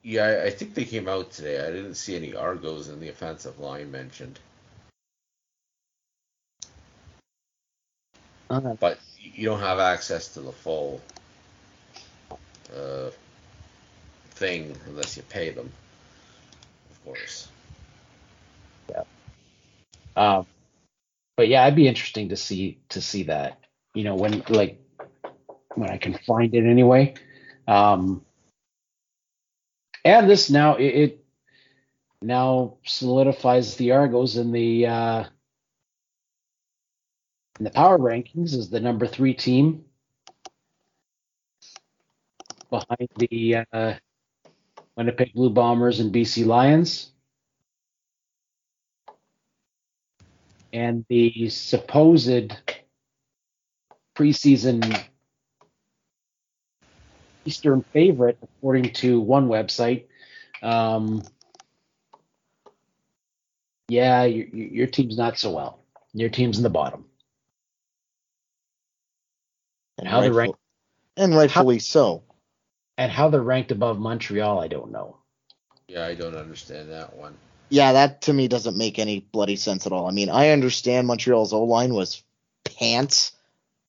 [0.03, 1.61] yeah, I- I think they came out today.
[1.65, 4.41] I didn't see any Argos in the offensive line mentioned,
[8.51, 11.01] Uh, but you don't have access to the full
[12.75, 13.11] uh,
[14.31, 15.73] thing unless you pay them,
[16.91, 17.47] of course.
[18.91, 19.05] Yeah.
[20.17, 20.45] Um,
[21.37, 23.61] but yeah, it'd be interesting to see to see that.
[23.95, 24.81] You know, when like
[25.79, 27.15] when I can find it anyway.
[27.67, 28.25] Um,
[30.05, 31.25] and this now it, it
[32.23, 35.25] now solidifies the Argos in the uh,
[37.59, 39.85] in the power rankings as the number three team
[42.71, 43.95] behind the uh,
[44.97, 47.13] Winnipeg Blue Bombers and BC Lions.
[50.73, 52.53] and the supposed
[54.17, 55.03] preseason
[57.49, 60.05] Eastern favorite, according to one website.
[60.63, 61.23] Um,
[63.89, 65.79] yeah, your, your team's not so well.
[66.13, 67.07] Your team's in the bottom.
[69.97, 70.59] And How they're ranked-
[71.17, 72.23] And rightfully so.
[72.99, 75.17] And how they're ranked above Montreal, I don't know.
[75.89, 77.35] Yeah, I don't understand that one.
[77.71, 80.07] Yeah, that to me doesn't make any bloody sense at all.
[80.07, 82.23] I mean, I understand Montreal's O line was
[82.65, 83.33] pants,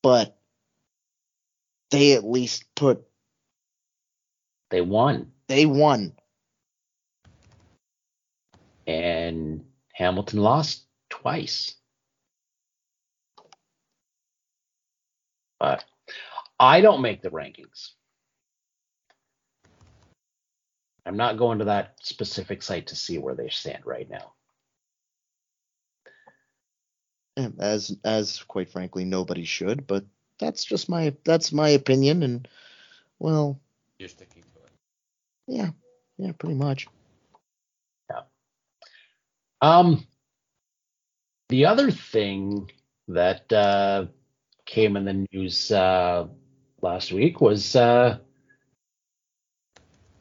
[0.02, 0.38] but
[1.92, 3.09] they at least put
[4.70, 6.14] They won, they won.
[8.90, 11.76] and Hamilton lost twice.
[15.60, 15.86] But
[16.60, 17.92] I don't make the rankings.
[21.06, 24.34] I'm not going to that specific site to see where they stand right now.
[27.60, 30.04] As as quite frankly nobody should, but
[30.40, 32.48] that's just my that's my opinion and
[33.20, 33.60] well,
[34.00, 34.39] You're sticking to it.
[35.50, 35.70] Yeah.
[36.18, 36.88] yeah, pretty much.
[38.10, 38.22] Yeah.
[39.62, 40.06] Um,
[41.50, 42.72] the other thing
[43.08, 44.06] that uh,
[44.66, 46.28] came in the news uh,
[46.82, 48.20] last week was uh,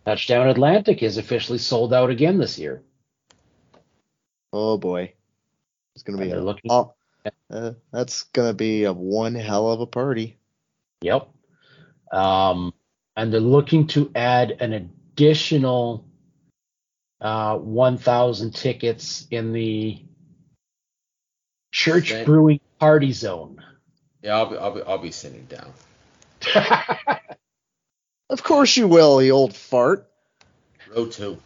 [0.07, 2.83] Touchdown Atlantic is officially sold out again this year.
[4.53, 5.13] Oh boy,
[5.95, 6.95] it's gonna be they're a, looking- oh,
[7.51, 10.39] uh, that's gonna be a one hell of a party.
[11.03, 11.29] Yep.
[12.11, 12.73] Um,
[13.17, 14.73] and they're looking to add an
[15.19, 16.05] additional
[17.21, 20.01] uh, 1,000 tickets in the
[21.73, 22.25] church Same.
[22.25, 23.61] brewing party zone.
[24.23, 25.73] Yeah, I'll be I'll be I'll be sitting down.
[28.31, 30.07] Of course you will, you old fart.
[30.95, 31.39] Row two.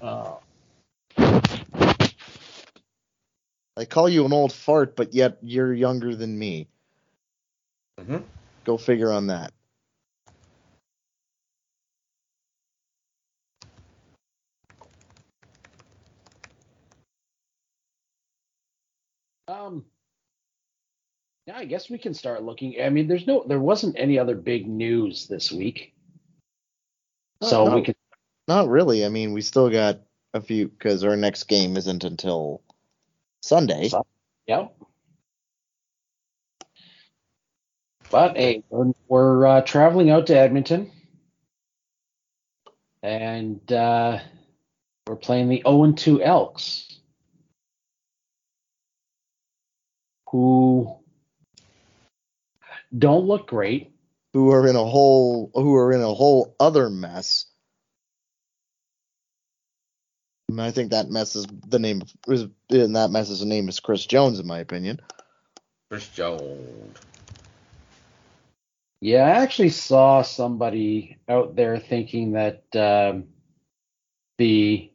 [0.00, 0.34] Uh,
[3.76, 6.68] I call you an old fart, but yet you're younger than me.
[7.98, 8.18] Mm-hmm.
[8.64, 9.52] Go figure on that.
[19.48, 19.84] Um,
[21.46, 22.76] yeah, I guess we can start looking.
[22.82, 25.94] I mean, there's no, there wasn't any other big news this week,
[27.42, 27.76] Oh, so no.
[27.76, 27.94] we can.
[28.48, 29.04] Not really.
[29.04, 30.00] I mean, we still got
[30.34, 32.62] a few because our next game isn't until
[33.42, 33.88] Sunday.
[33.88, 34.02] Sun-
[34.46, 34.76] Yep.
[38.10, 40.92] But hey, we're, we're uh, traveling out to Edmonton,
[43.02, 44.20] and uh,
[45.08, 46.85] we're playing the 0 2 Elks,
[50.30, 50.98] who
[52.96, 53.92] don't look great.
[54.32, 57.46] Who are in a whole who are in a whole other mess.
[60.48, 63.46] And I think that mess is the name of is in that mess is the
[63.46, 65.00] name is Chris Jones, in my opinion.
[65.90, 66.98] Chris Jones.
[69.00, 73.26] Yeah, I actually saw somebody out there thinking that um,
[74.38, 74.90] the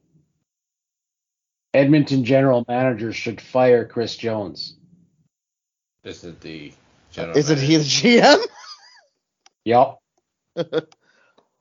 [1.73, 4.75] Edmonton general manager should fire Chris Jones.
[6.03, 6.73] Isn't the
[7.11, 7.83] general Isn't he the.
[7.83, 8.39] GM?
[9.65, 9.99] Yep.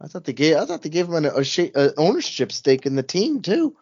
[0.01, 2.97] I thought they gave I thought they gave him an a, a ownership stake in
[2.97, 3.77] the team too.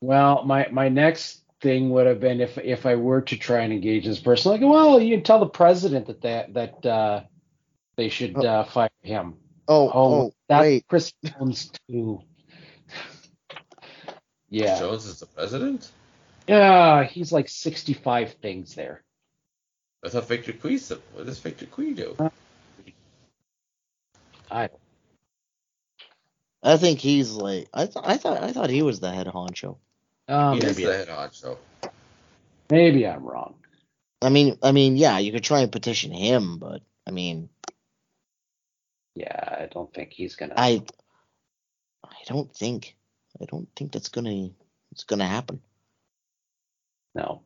[0.00, 3.72] Well, my my next thing would have been if if I were to try and
[3.72, 7.20] engage this person, like, well, you can tell the president that that that uh,
[7.96, 9.34] they should uh, fire him.
[9.66, 10.86] Oh, Oh, oh, that's wait.
[10.88, 12.20] Chris Jones too.
[12.88, 13.18] Chris
[14.50, 15.90] Yeah, Jones is the president?
[16.46, 19.02] yeah, he's like sixty-five things there.
[20.04, 20.78] I thought Victor Cui.
[21.14, 22.16] What does Victor Cui do?
[24.50, 24.68] I
[26.62, 29.78] I think he's like I th- I thought I thought he was the head honcho.
[30.28, 31.56] uh, he is maybe the head honcho.
[32.70, 33.54] maybe I'm wrong.
[34.22, 37.48] I mean, I mean, yeah, you could try and petition him, but I mean,
[39.14, 40.54] Yeah, I don't think he's gonna.
[40.56, 40.82] I
[42.04, 42.96] I don't think
[43.40, 44.50] I don't think that's gonna
[44.92, 45.60] it's gonna happen.
[47.14, 47.42] No.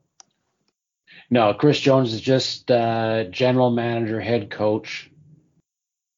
[1.30, 5.10] No, Chris Jones is just uh, general manager, head coach,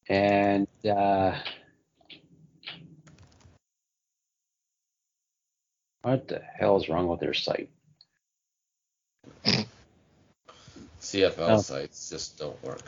[0.07, 1.37] and uh,
[6.01, 7.69] what the hell is wrong with their site?
[11.01, 11.61] CFL Oh.
[11.61, 12.81] sites just don't work.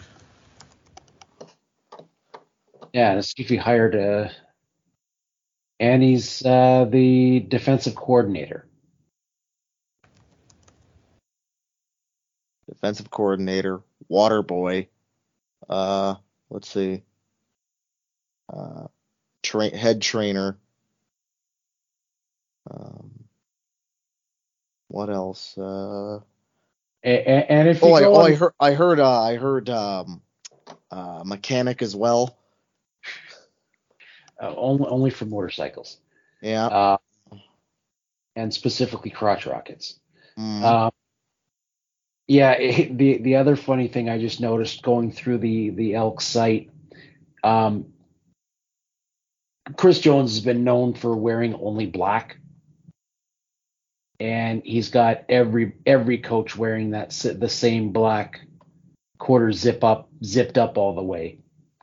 [2.94, 4.32] Yeah, to see if he hired a,
[5.80, 8.65] and he's uh, the defensive coordinator.
[12.76, 14.90] Defensive coordinator, water boy.
[15.70, 16.16] Uh,
[16.50, 17.04] let's see.
[18.52, 18.88] Uh,
[19.42, 20.58] tra- head trainer.
[22.70, 23.12] Um,
[24.90, 25.58] what else?
[25.58, 26.20] Uh,
[27.02, 30.22] And, and if you oh, I, oh, I heard, I heard, uh, I heard, um,
[30.92, 32.38] uh, mechanic as well.
[34.42, 35.98] uh, only only for motorcycles,
[36.42, 36.66] Yeah.
[36.68, 36.98] uh,
[38.36, 39.98] and specifically crotch rockets.
[40.38, 40.64] Mm.
[40.64, 40.92] Um,
[42.28, 46.22] yeah, it, the the other funny thing I just noticed going through the the elk
[46.22, 46.72] site,
[47.44, 47.88] um,
[49.78, 52.38] Chris Jones has been known for wearing only black,
[54.20, 58.42] and he's got every every coach wearing that the same black
[59.18, 61.40] quarter zip up zipped up all the way,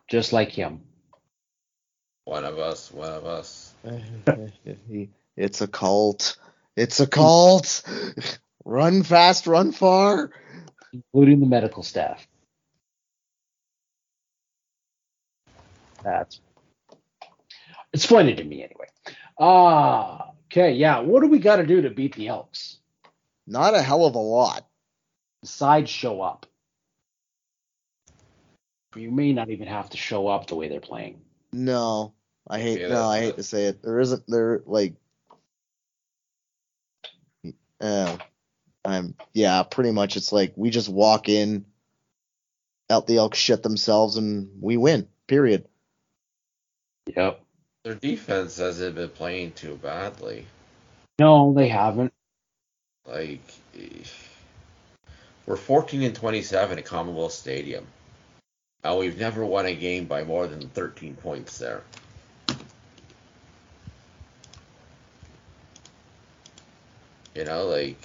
[0.09, 0.81] just like him.
[2.25, 3.75] One of us, one of us.
[5.37, 6.37] it's a cult.
[6.77, 7.83] It's a cult.
[8.65, 10.31] Run fast, run far.
[10.93, 12.27] including the medical staff.
[16.03, 16.41] That's
[17.93, 18.87] it's funny to me anyway.
[19.39, 21.01] Ah, okay, yeah.
[21.01, 22.79] What do we got to do to beat the Elks?
[23.47, 24.67] Not a hell of a lot.
[25.43, 26.47] Besides show up.
[28.97, 31.21] You may not even have to show up the way they're playing.
[31.53, 32.15] No.
[32.49, 33.83] I hate Yeah, no, I that's- hate to say it.
[33.83, 34.95] There isn't there like
[37.81, 38.17] uh,
[38.85, 41.65] I'm yeah, pretty much it's like we just walk in
[42.91, 45.09] out the elk shit themselves and we win.
[45.27, 45.67] Period.
[47.07, 47.41] Yep.
[47.85, 50.47] Their defense hasn't been playing too badly.
[51.19, 52.13] No, they haven't.
[53.07, 53.43] Like,
[55.47, 57.85] we're 14 and 27 at Commonwealth Stadium.
[58.85, 61.83] And we've never won a game by more than 13 points there.
[67.35, 67.99] You know, like,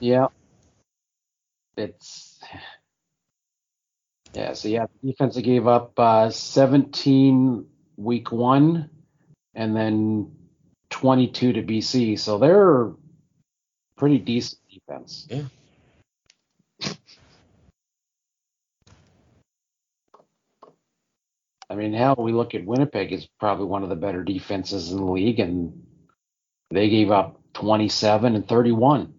[0.00, 0.26] Yeah.
[1.76, 2.40] It's
[4.34, 8.90] yeah, so yeah, the defense gave up uh, 17 week one
[9.54, 10.32] and then
[10.90, 12.18] 22 to BC.
[12.18, 12.92] So they're
[13.96, 15.26] pretty decent defense.
[15.30, 15.42] Yeah.
[21.70, 24.98] I mean, hell, we look at Winnipeg is probably one of the better defenses in
[24.98, 25.84] the league, and
[26.70, 29.12] they gave up 27 and 31.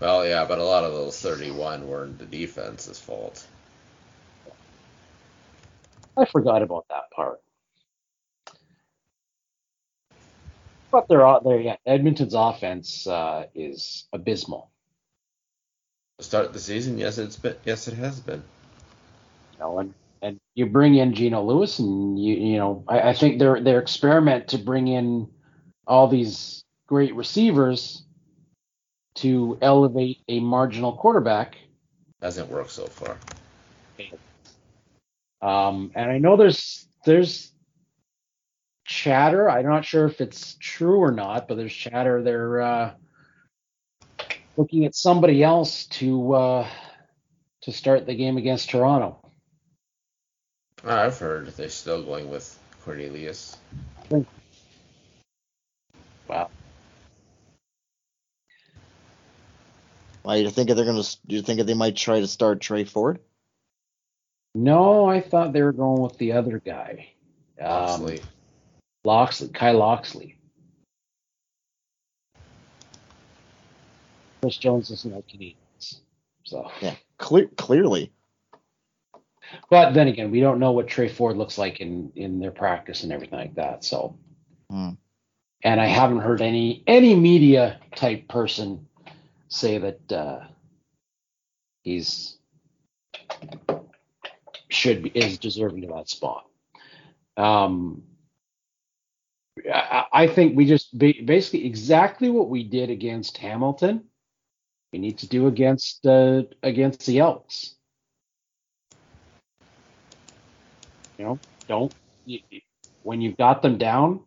[0.00, 3.46] Well, yeah, but a lot of those 31 were the defense's fault.
[6.16, 7.40] I forgot about that part.
[10.90, 11.60] But they're all there.
[11.60, 14.70] Yeah, Edmonton's offense uh, is abysmal.
[16.18, 18.42] To start the season, yes, it's been, yes, it has been.
[19.52, 23.14] You know, and and you bring in Geno Lewis, and you you know, I, I
[23.14, 25.28] think their their experiment to bring in
[25.86, 28.02] all these great receivers
[29.20, 31.56] to elevate a marginal quarterback.
[32.22, 33.16] Hasn't worked so far.
[35.40, 37.52] Um, and I know there's there's
[38.84, 39.48] chatter.
[39.48, 42.22] I'm not sure if it's true or not, but there's chatter.
[42.22, 42.94] They're uh,
[44.56, 46.68] looking at somebody else to uh,
[47.62, 49.18] to start the game against Toronto.
[50.84, 53.56] I've heard they're still going with Cornelius.
[56.28, 56.50] Wow.
[60.28, 61.02] Why you think they're gonna?
[61.26, 63.18] Do you think they might try to start Trey Ford?
[64.54, 67.08] No, I thought they were going with the other guy,
[67.58, 68.20] um, Moxley.
[69.04, 70.36] Locksley, Kai Locksley.
[74.42, 76.02] Chris Jones doesn't like Canadians,
[76.44, 76.70] so.
[76.82, 78.12] Yeah, clear, clearly.
[79.70, 83.02] But then again, we don't know what Trey Ford looks like in in their practice
[83.02, 83.82] and everything like that.
[83.82, 84.18] So,
[84.68, 84.90] Hmm.
[85.62, 88.87] and I haven't heard any any media type person
[89.48, 90.40] say that uh,
[91.82, 92.38] he's
[94.68, 96.44] should be is deserving of that spot.
[97.36, 98.02] Um,
[99.72, 104.04] I, I think we just ba- basically exactly what we did against Hamilton.
[104.92, 107.74] We need to do against uh, against the Elks.
[111.18, 111.94] You know, don't
[112.24, 112.40] you-
[113.02, 114.20] when you've got them down,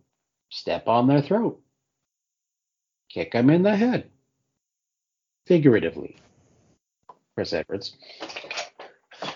[0.50, 1.62] step on their throat,
[3.10, 4.10] kick them in the head,
[5.46, 6.16] figuratively.
[7.36, 7.96] Chris Edwards.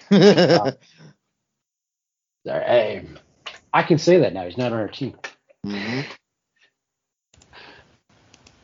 [0.12, 0.74] Sorry,
[2.46, 3.06] hey,
[3.74, 4.46] I can say that now.
[4.46, 5.16] He's not on our team.
[5.66, 6.06] Mhm.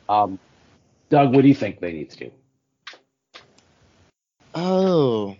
[0.08, 0.38] Um,
[1.10, 2.30] Doug, what do you think they need to do?
[4.54, 5.36] Oh,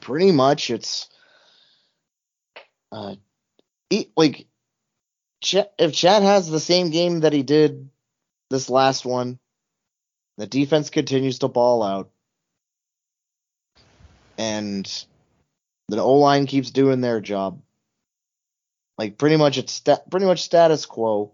[0.00, 1.08] pretty much it's
[2.92, 3.14] uh,
[3.88, 4.46] e- like
[5.42, 7.88] Ch- if Chad has the same game that he did
[8.50, 9.38] this last one,
[10.40, 12.08] the defense continues to ball out,
[14.38, 15.04] and
[15.88, 17.60] the O line keeps doing their job.
[18.96, 21.32] Like pretty much it's sta- pretty much status quo.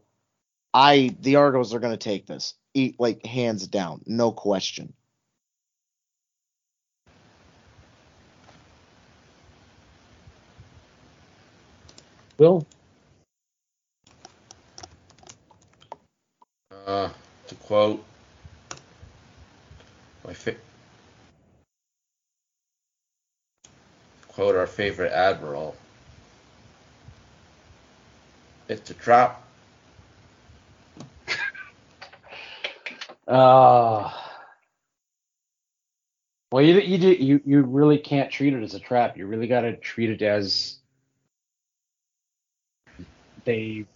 [0.74, 4.92] I the Argos are gonna take this, eat like hands down, no question.
[12.38, 12.66] Will?
[16.88, 17.08] Uh,
[17.46, 18.04] to quote
[24.28, 25.74] quote our favorite admiral,
[28.68, 29.42] it's a trap.
[33.26, 34.12] Uh,
[36.52, 39.16] well, you you you you really can't treat it as a trap.
[39.16, 40.78] You really got to treat it as
[43.44, 43.86] they.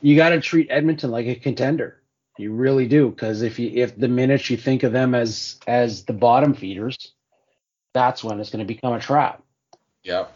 [0.00, 2.01] You got to treat Edmonton like a contender.
[2.38, 6.04] You really do, because if you if the minute you think of them as as
[6.04, 7.12] the bottom feeders,
[7.92, 9.42] that's when it's going to become a trap.
[10.04, 10.32] Yep.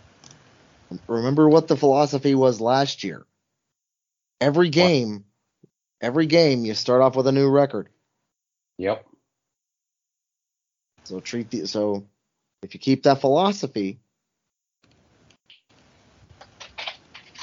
[1.09, 3.25] Remember what the philosophy was last year.
[4.41, 5.25] Every game,
[6.01, 7.89] every game, you start off with a new record.
[8.79, 9.07] Yep.
[11.05, 12.07] So treat the so
[12.63, 14.01] If you keep that philosophy,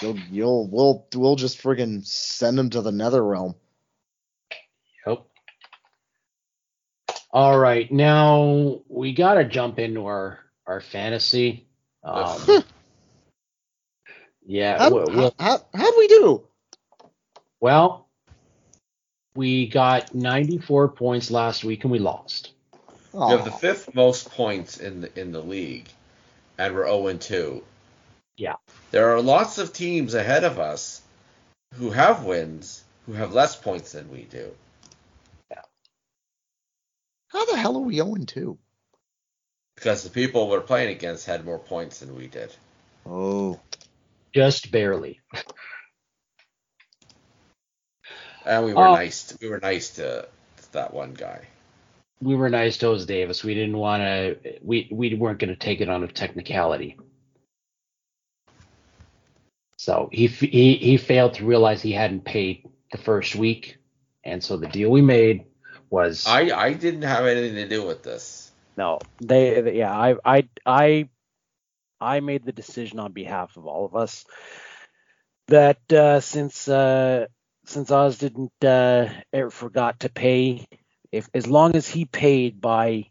[0.02, 3.56] you'll you'll we'll we'll just friggin' send them to the nether realm.
[5.08, 5.26] Yep.
[7.32, 11.68] All right, now we got to jump into our our fantasy.
[12.04, 12.40] Um,
[14.46, 14.78] yeah.
[14.78, 16.44] How, w- w- how, how, how'd we do?
[17.64, 18.10] well,
[19.36, 22.52] we got 94 points last week and we lost.
[23.14, 25.88] We have the fifth most points in the in the league,
[26.58, 27.64] and we're 0 2.
[28.36, 28.56] Yeah.
[28.92, 31.02] There are lots of teams ahead of us
[31.76, 34.52] who have wins who have less points than we do.
[37.34, 38.58] How the hell are we 0 2?
[39.76, 42.56] Because the people we're playing against had more points than we did.
[43.06, 43.60] Oh.
[44.34, 45.20] Just barely.
[48.46, 48.94] And we were Oh.
[48.94, 50.28] nice to, we were nice to
[50.74, 51.48] that one guy.
[52.22, 53.44] We were nice to Oz Davis.
[53.44, 54.60] We didn't want to.
[54.64, 56.98] We we weren't going to take it on a technicality.
[59.78, 63.78] So he he he failed to realize he hadn't paid the first week,
[64.24, 65.46] and so the deal we made
[65.94, 68.52] was I I didn't have anything to do with this.
[68.76, 71.10] No, they, they- yeah, I, I, I,
[72.02, 74.26] I made the decision on behalf of all of us
[75.48, 77.28] that uh, since uh,
[77.66, 80.68] since Oz didn't uh, ever forgot to pay,
[81.12, 83.06] if as long as he paid by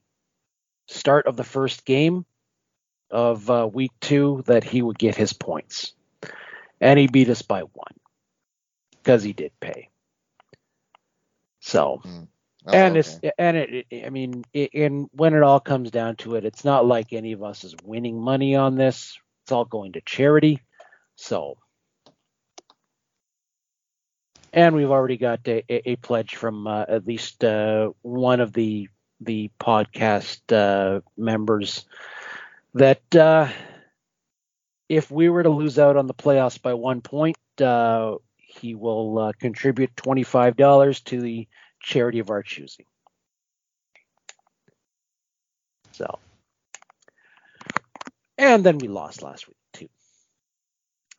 [0.89, 2.27] start of the first game
[3.11, 5.93] of uh, week two, that he would get his points,
[6.81, 7.95] and he beat us by one
[9.03, 9.89] because he did pay.
[11.61, 12.03] So
[12.67, 13.01] Oh, and okay.
[13.01, 16.65] it's and it, I mean it, and when it all comes down to it, it's
[16.65, 19.19] not like any of us is winning money on this.
[19.45, 20.61] It's all going to charity.
[21.17, 21.57] So
[24.53, 28.53] and we've already got a, a, a pledge from uh, at least uh, one of
[28.53, 28.89] the
[29.21, 31.85] the podcast uh, members
[32.75, 33.49] that uh,
[34.89, 39.19] if we were to lose out on the playoffs by one point, uh, he will
[39.19, 41.49] uh, contribute twenty five dollars to the
[41.83, 42.87] charity of our choosing.
[45.93, 46.21] So,
[48.39, 49.89] and then we lost last week too.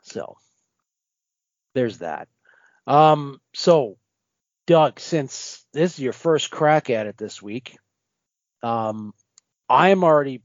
[0.03, 0.37] So,
[1.75, 2.27] there's that.
[2.87, 3.97] Um, so,
[4.67, 7.77] Doug, since this is your first crack at it this week,
[8.63, 9.13] um,
[9.69, 10.41] I'm already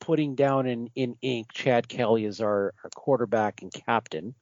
[0.00, 4.34] putting down in, in ink Chad Kelly is our, our quarterback and captain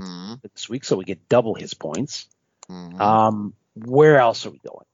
[0.00, 2.28] Mhm, this week, so we get double his points.
[2.70, 3.00] Mhm.
[3.00, 4.86] Um, where else are we going?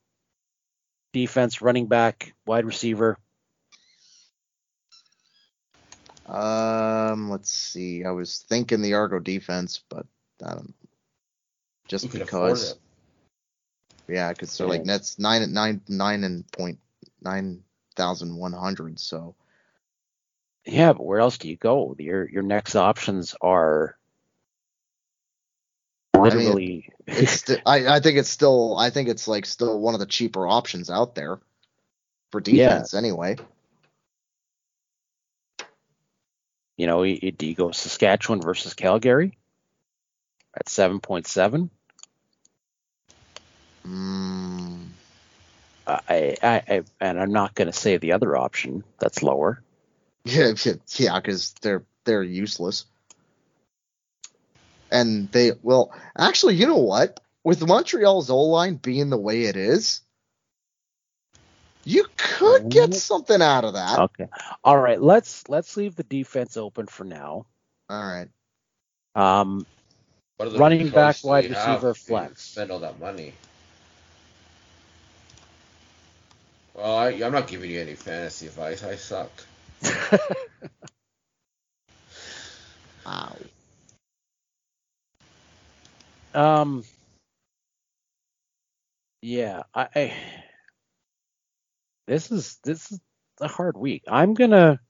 [1.13, 3.19] Defense, running back, wide receiver.
[6.27, 8.05] Um, let's see.
[8.05, 10.07] I was thinking the Argo defense, but
[10.45, 10.75] I don't.
[11.89, 12.79] Just Who could afford because,
[14.09, 16.79] yeah, because they're like that's nine at nine nine and point
[17.21, 17.63] nine
[17.97, 18.99] thousand one hundred.
[18.99, 19.35] So
[20.65, 21.95] Yeah, but where else do you go?
[21.99, 23.97] Your your next options are
[26.35, 26.91] mean, literally.
[27.07, 30.07] it's sti- I I think it's still I think it's like still one of the
[30.07, 31.41] cheaper options out there
[32.33, 32.87] for Yeah.
[32.87, 33.37] defense anyway.
[36.77, 39.39] you know, y- do you go Saskatchewan versus Calgary
[40.57, 41.71] at seven point seven?
[43.87, 44.87] Mm,
[45.87, 49.63] I, I, I, and I'm not going to say the other option that's lower.
[50.25, 50.53] yeah,
[50.97, 52.87] yeah, because they're they're useless.
[54.93, 57.19] And they well, actually, you know what?
[57.43, 60.03] With Montreal's O line being the way it is,
[61.85, 63.99] you could get something out of that.
[63.99, 64.29] Okay,
[64.63, 65.01] all right.
[65.01, 67.47] Let's let's leave the defense open for now.
[67.89, 68.29] All right.
[69.15, 69.67] Um,
[70.37, 72.43] What other running back, wide receiver, flex.
[72.43, 73.33] Spend all that money.
[76.75, 78.85] Well, I, I'm not giving you any fantasy advice.
[78.85, 79.31] I suck.
[83.05, 83.37] Wow.
[86.35, 86.85] Um.
[89.21, 90.15] Yeah, I, I.
[92.07, 93.01] This is this is
[93.41, 94.05] a hard week.
[94.09, 94.81] I'm gonna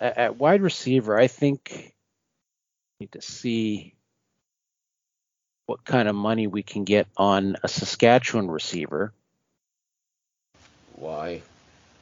[0.00, 1.18] at, at wide receiver.
[1.18, 1.94] I think
[3.00, 3.94] need to see
[5.66, 9.12] what kind of money we can get on a Saskatchewan receiver.
[10.94, 11.42] Why?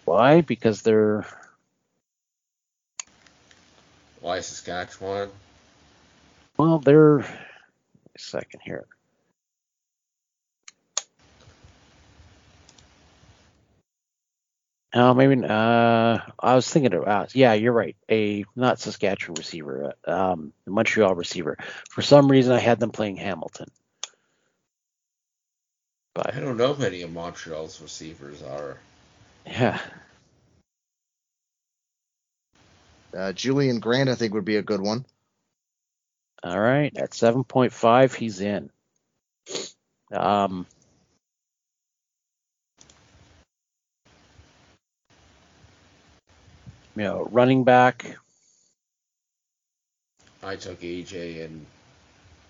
[0.04, 0.42] Why?
[0.42, 1.26] Because they're
[4.20, 5.30] Why Saskatchewan?
[6.56, 7.26] Well, they're a
[8.16, 8.86] second here.
[14.96, 15.44] Oh, maybe.
[15.44, 17.06] Uh, I was thinking of.
[17.06, 17.96] Uh, yeah, you're right.
[18.08, 21.58] A not Saskatchewan receiver, uh, um, Montreal receiver.
[21.90, 23.68] For some reason, I had them playing Hamilton.
[26.14, 28.78] But I don't know who any of Montreal's receivers are.
[29.44, 29.80] Yeah.
[33.12, 35.04] Uh, Julian Grant, I think, would be a good one.
[36.44, 36.94] All right.
[36.94, 38.68] At 7.5, he's in.
[40.12, 40.66] Um,
[46.94, 48.18] you know, running back.
[50.42, 51.64] I took AJ and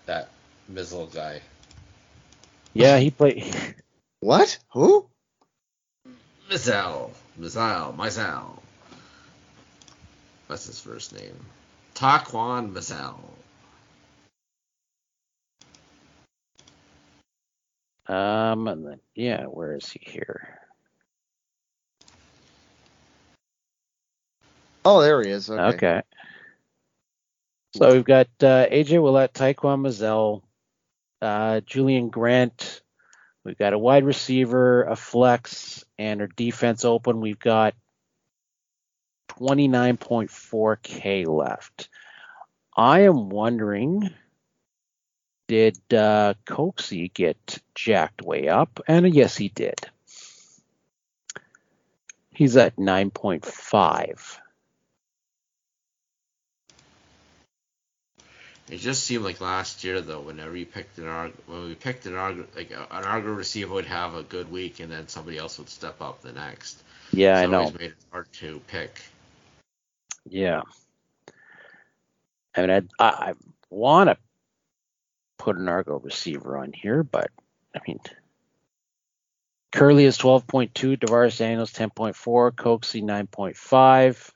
[0.06, 0.30] that
[0.70, 1.40] Mizzell guy.
[2.72, 3.44] Yeah, he played.
[4.20, 4.58] What?
[4.72, 5.06] Who?
[6.50, 7.10] Mizzell.
[7.38, 7.94] Mizzell.
[7.94, 8.58] Mizzell.
[10.46, 11.44] What's his first name?
[11.94, 13.20] Taquan Mizzell.
[18.06, 20.60] Um, and then yeah, where is he here?
[24.84, 25.48] Oh, there he is.
[25.48, 25.62] Okay.
[25.62, 26.02] Okay.
[27.76, 30.42] So we've got uh, AJ Ouellette, Taquan Mizzell,
[31.22, 32.82] uh, Julian Grant.
[33.44, 37.20] We've got a wide receiver, a flex, and our defense open.
[37.20, 37.74] We've got
[39.40, 41.88] 29.4K left.
[42.76, 44.10] I am wondering,
[45.46, 48.80] did uh, Coxie get jacked way up?
[48.86, 49.78] And yes, he did.
[52.30, 54.38] He's at 9.5.
[58.70, 62.06] It just seemed like last year though, whenever we picked an arg, when we picked
[62.06, 65.58] an arg, like an argo receiver would have a good week, and then somebody else
[65.58, 66.82] would step up the next.
[67.12, 67.58] Yeah, so I know.
[67.58, 69.02] always made it hard to pick.
[70.26, 70.62] Yeah.
[72.56, 73.32] I mean, I I, I
[73.68, 74.16] want to
[75.44, 77.30] put an Argo receiver on here, but
[77.76, 78.00] I mean,
[79.72, 84.30] Kurleigh is 12.2, DaVaris Daniels 10.4, Coxie 9.5.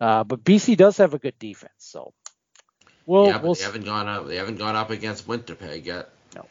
[0.00, 2.12] Uh, but BC does have a good defense, so
[3.06, 4.26] we'll yeah, but we'll they haven't gone up.
[4.26, 6.08] They haven't gone up against Winterpeg yet.
[6.34, 6.46] No.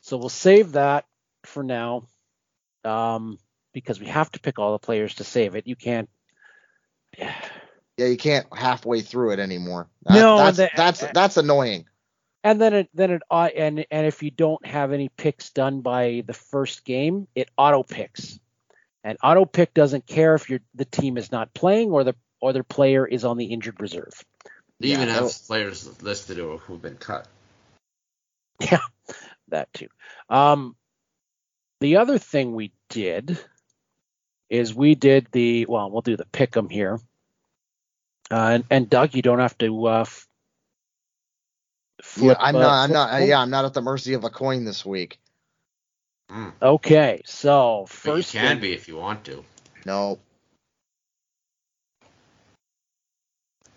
[0.00, 1.04] So we'll save that
[1.44, 2.04] for now,
[2.86, 3.38] um,
[3.72, 5.66] because we have to pick all the players to save it.
[5.66, 6.08] You can't.
[7.18, 7.34] yeah,
[7.98, 9.88] you can't halfway through it anymore.
[10.08, 11.86] No, that's and the- that's that's annoying.
[12.44, 16.22] And then it then it and and if you don't have any picks done by
[16.26, 18.38] the first game, it auto picks,
[19.02, 22.52] and auto pick doesn't care if your the team is not playing or the or
[22.52, 24.12] their player is on the injured reserve.
[24.78, 27.26] They Yeah, even have that'll- players listed who- who've been cut.
[28.60, 28.78] Yeah,
[29.48, 29.88] that too.
[30.30, 30.76] Um,
[31.80, 33.38] the other thing we did
[34.50, 37.00] is we did the well, we'll do the pick 'em here.
[38.30, 39.86] Uh, and, and Doug, you don't have to.
[39.86, 40.26] Uh, f-
[42.20, 42.72] Yeah, I'm uh, not.
[42.84, 43.10] I'm not.
[43.10, 43.28] coin.
[43.28, 45.18] Yeah, I'm not at the mercy of a coin this week.
[46.30, 46.52] Mm.
[46.60, 49.44] Okay, so But first you can game- be if you want to.
[49.84, 50.18] No.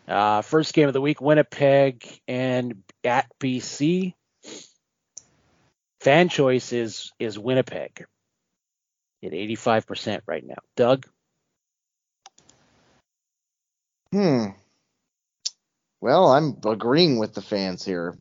[0.08, 4.16] Uh, first game of the week, Winnipeg and at BC.
[6.02, 8.06] Fan choice is is Winnipeg
[9.24, 10.56] at 85% right now.
[10.76, 11.06] Doug,
[14.12, 14.48] Hmm.
[16.02, 18.18] Well, I'm agreeing with the fans here.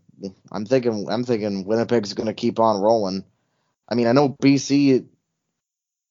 [0.50, 1.06] I'm thinking.
[1.08, 3.24] I'm thinking Winnipeg's going to keep on rolling.
[3.88, 5.06] I mean, I know BC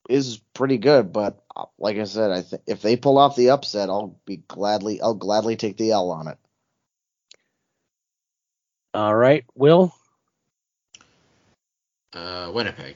[0.09, 3.49] is pretty good, but uh, like I said, I think if they pull off the
[3.49, 6.37] upset, I'll be gladly I'll gladly take the L on it.
[8.93, 9.93] All right, Will.
[12.13, 12.95] Uh, Winnipeg.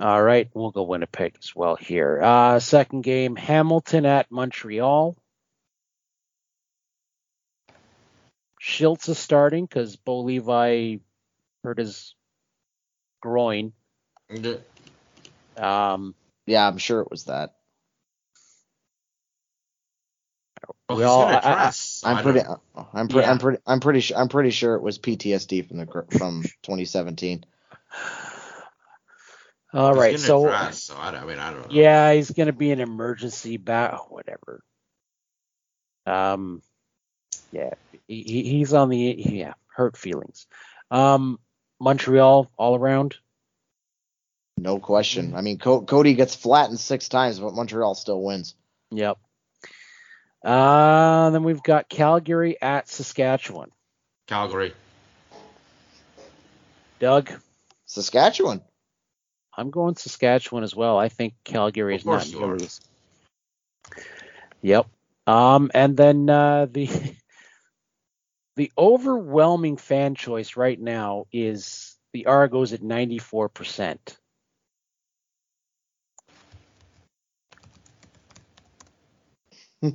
[0.00, 2.20] All right, we'll go Winnipeg as well here.
[2.22, 5.16] Uh, second game, Hamilton at Montreal.
[8.62, 10.96] Shiltz is starting because Bo Levi
[11.64, 12.14] hurt his
[13.20, 13.72] groin.
[14.30, 14.60] Okay.
[15.56, 16.14] Um,
[16.46, 17.54] Yeah, I'm sure it was that.
[20.88, 22.60] Well, We he's all- I- I- dress, so I I'm pretty don't-
[22.94, 23.30] I'm pretty Yeah.
[23.32, 25.86] I'm pretty I'm pretty sure I'm pretty sure it was PTSD from the
[26.18, 27.44] from 2017.
[29.72, 31.66] All he's right, so dress, so I, I mean, I don't know.
[31.70, 34.62] yeah, he's gonna be an emergency back, whatever.
[36.06, 36.62] Um,
[37.52, 37.70] yeah,
[38.06, 40.46] he, he- he's on the yeah hurt feelings.
[40.90, 41.38] Um,
[41.80, 43.16] Montreal all around.
[44.56, 45.34] No question.
[45.36, 48.54] I mean, Co- Cody gets flattened six times, but Montreal still wins.
[48.90, 49.18] Yep.
[50.44, 53.70] Uh, then we've got Calgary at Saskatchewan.
[54.26, 54.72] Calgary.
[56.98, 57.30] Doug,
[57.86, 58.60] Saskatchewan.
[59.58, 60.98] I'm going Saskatchewan as well.
[60.98, 62.56] I think Calgary is not course you going are.
[62.56, 62.80] to lose.
[64.62, 64.86] Yep.
[65.26, 66.88] Um, and then uh, the
[68.56, 74.18] the overwhelming fan choice right now is the Argos at 94 percent.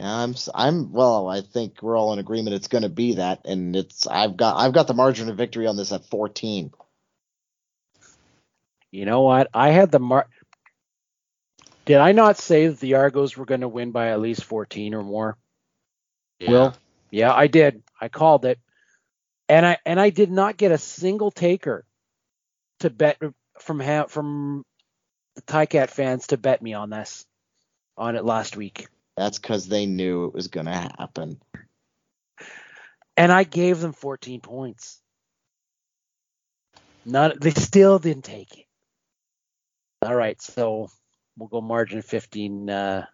[0.00, 1.28] Yeah, I'm s- I'm well.
[1.28, 2.56] I think we're all in agreement.
[2.56, 5.68] It's going to be that, and it's I've got I've got the margin of victory
[5.68, 6.72] on this at 14.
[8.92, 9.48] You know what?
[9.54, 10.28] I had the mar.
[11.86, 14.94] Did I not say that the Argos were going to win by at least 14
[14.94, 15.36] or more?
[16.38, 16.50] Yeah.
[16.50, 16.74] Will?
[17.10, 17.82] Yeah, I did.
[18.00, 18.60] I called it.
[19.48, 21.84] And I and I did not get a single taker
[22.80, 23.18] to bet
[23.58, 24.64] from ha- from
[25.36, 27.26] the Ticat fans to bet me on this
[27.96, 28.88] on it last week.
[29.16, 31.40] That's because they knew it was going to happen.
[33.16, 35.00] And I gave them 14 points.
[37.04, 38.66] None they still didn't take it.
[40.02, 40.88] All right, so
[41.38, 43.06] we'll go margin 15 uh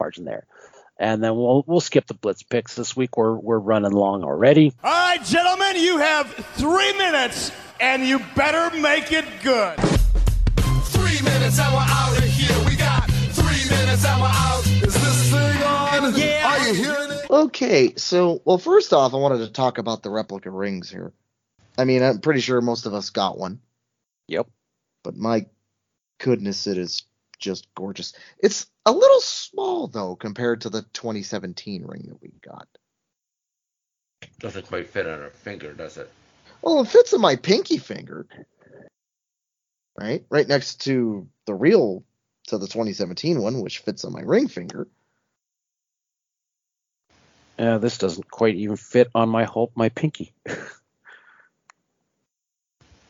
[0.00, 0.46] margin there.
[1.00, 3.16] And then we'll we'll skip the blitz picks this week.
[3.16, 4.72] We're we're running long already.
[4.82, 9.78] All right, gentlemen, you have three minutes, and you better make it good.
[9.78, 12.68] Three minutes and we're out of here.
[12.68, 14.66] We got three minutes and we're out.
[14.66, 16.16] Is this thing on?
[16.18, 16.48] Yeah.
[16.48, 17.30] Are you hearing it?
[17.30, 21.12] Okay, so well, first off, I wanted to talk about the replica rings here.
[21.76, 23.60] I mean, I'm pretty sure most of us got one,
[24.26, 24.48] Yep.
[25.04, 25.46] but my
[26.18, 27.02] goodness, it is
[27.38, 28.12] just gorgeous.
[28.38, 32.68] It's a little small though compared to the 2017 ring that we got.
[34.40, 36.10] Doesn't quite fit on her finger, does it?
[36.62, 38.26] Well, it fits in my pinky finger,
[39.96, 40.24] right?
[40.28, 42.02] Right next to the real
[42.48, 44.88] to the 2017 one, which fits on my ring finger.
[47.58, 50.32] Uh, this doesn't quite even fit on my whole my pinky.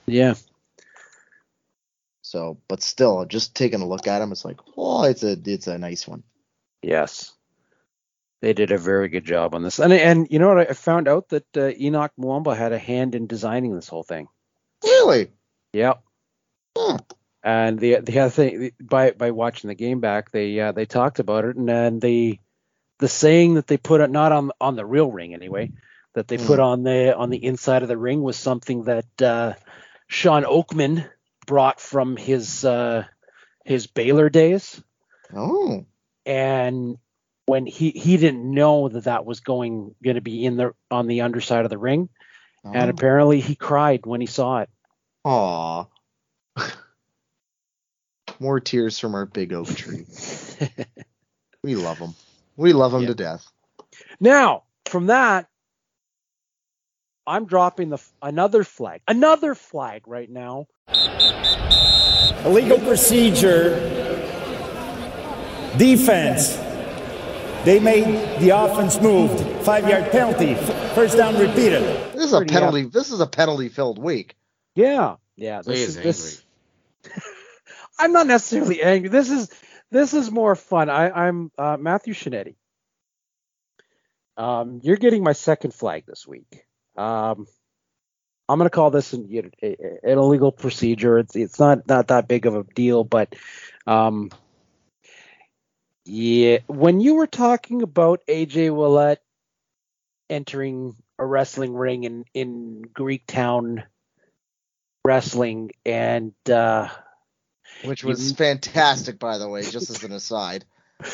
[0.06, 0.34] yeah.
[2.28, 5.66] So, but still, just taking a look at them, it's like, oh, it's a it's
[5.66, 6.24] a nice one.
[6.82, 7.32] Yes.
[8.42, 9.80] They did a very good job on this.
[9.80, 10.70] And and you know what?
[10.70, 14.28] I found out that uh, Henoc Muamba had a hand in designing this whole thing.
[14.84, 15.28] Really?
[15.72, 16.02] Yep.
[16.76, 16.98] Huh.
[17.42, 21.20] And the the other thing by by watching the game back, they uh, they talked
[21.20, 22.38] about it, and then the
[22.98, 25.72] the saying that they put it not on on the real ring anyway,
[26.12, 29.54] that they put on the on the inside of the ring was something that uh,
[30.08, 31.08] Shawn Oakman
[31.48, 33.04] brought from his uh,
[33.64, 34.80] his Baylor days,
[35.34, 35.84] Oh,
[36.24, 36.98] and
[37.46, 41.08] when he he didn't know that that was going going to be in the on
[41.08, 42.08] the underside of the ring,
[42.62, 44.70] and apparently he cried when he saw it.
[45.24, 45.86] Aw.
[48.38, 50.04] More tears from our big oak tree.
[51.64, 52.14] We love him.
[52.56, 53.08] We love him Yeah.
[53.08, 53.50] to death.
[54.20, 55.47] Now, from that,
[57.28, 60.66] I'm dropping the another flag, another flag right now.
[62.44, 63.74] Illegal procedure.
[65.76, 66.56] Defense.
[67.64, 69.40] They made the offense moved.
[69.64, 70.54] Five yard penalty.
[70.94, 71.82] First down repeated.
[72.14, 72.84] This is a Pretty penalty.
[72.84, 74.34] This is a penalty filled week.
[74.74, 75.60] Yeah, yeah.
[75.60, 76.44] So he This is is this.
[77.98, 79.10] I'm not necessarily angry.
[79.10, 79.50] This is
[79.90, 80.88] this is more fun.
[80.88, 82.56] I, I'm uh, Matthew Shinetti.
[84.38, 86.64] Um, you're getting my second flag this week.
[86.98, 87.46] Um,
[88.48, 91.18] I'm going to call this an, you know, a- an illegal procedure.
[91.18, 93.34] It's it's not not that big of a deal, but
[93.86, 94.30] um,
[96.04, 99.18] yeah, when you were talking about AJ Ouellette
[100.30, 103.84] entering a wrestling ring in in Greektown
[105.04, 106.88] wrestling, and uh,
[107.84, 110.64] which was fantastic, by the way, just as an aside.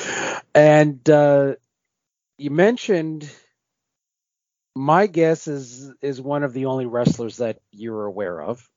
[0.55, 1.55] and uh,
[2.39, 3.28] you mentioned.
[4.75, 8.68] My guess is is one of the only wrestlers that you're aware of.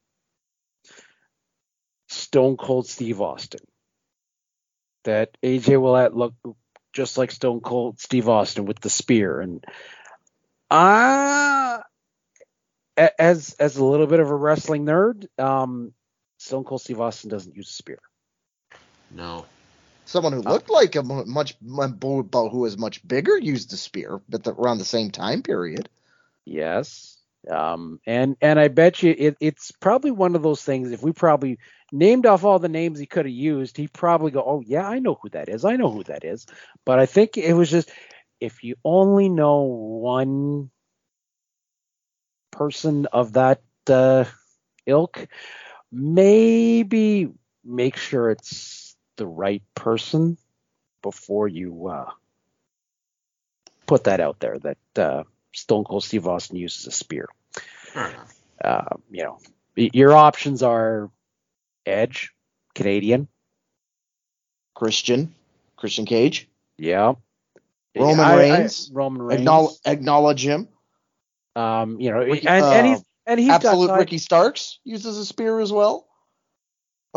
[2.10, 3.62] Stone Cold Steve Austin.
[5.06, 6.46] That AJ Ouellette looked
[6.94, 9.64] just like Stone Cold Steve Austin with the spear, and
[10.70, 11.80] uh
[12.98, 15.94] as as a little bit of a wrestling nerd, um,
[16.38, 18.00] Stone Cold Steve Austin doesn't use a spear.
[19.12, 19.46] No.
[20.08, 24.42] Someone who looked like a much, but who was much bigger used a spear, but
[24.42, 25.90] the, around the same time period.
[26.46, 27.18] Yes.
[27.52, 30.94] Um, and and I bet you it, it's probably one of those things.
[30.94, 31.60] If we probably
[31.92, 35.00] named off all the names he could have used, he'd probably go, "Oh yeah, I
[35.00, 35.66] know who that is.
[35.66, 36.46] I know who that is."
[36.86, 37.92] But I think it was just
[38.40, 40.72] if you only know one
[42.52, 44.24] person of that uh,
[44.86, 45.28] ilk,
[45.92, 47.30] maybe
[47.66, 48.77] make sure it's
[49.18, 50.38] the right person
[51.02, 52.10] before you uh,
[53.86, 54.58] put that out there.
[54.60, 57.28] That uh, Stone Cold Steve Austin uses a spear.
[58.64, 59.40] Uh, you know,
[59.76, 61.12] your options are
[61.86, 62.34] Edge,
[62.74, 63.28] Canadian,
[64.74, 65.34] Christian,
[65.76, 66.48] Christian Cage,
[66.78, 67.14] yeah,
[67.96, 68.90] Roman I- I- Reigns.
[68.94, 70.68] Roman Reigns, acknowledge, acknowledge him.
[71.56, 75.18] um, you know, Ricky- and, and he's uh, and he's Absolute got Ricky Starks uses
[75.18, 76.07] a spear as well.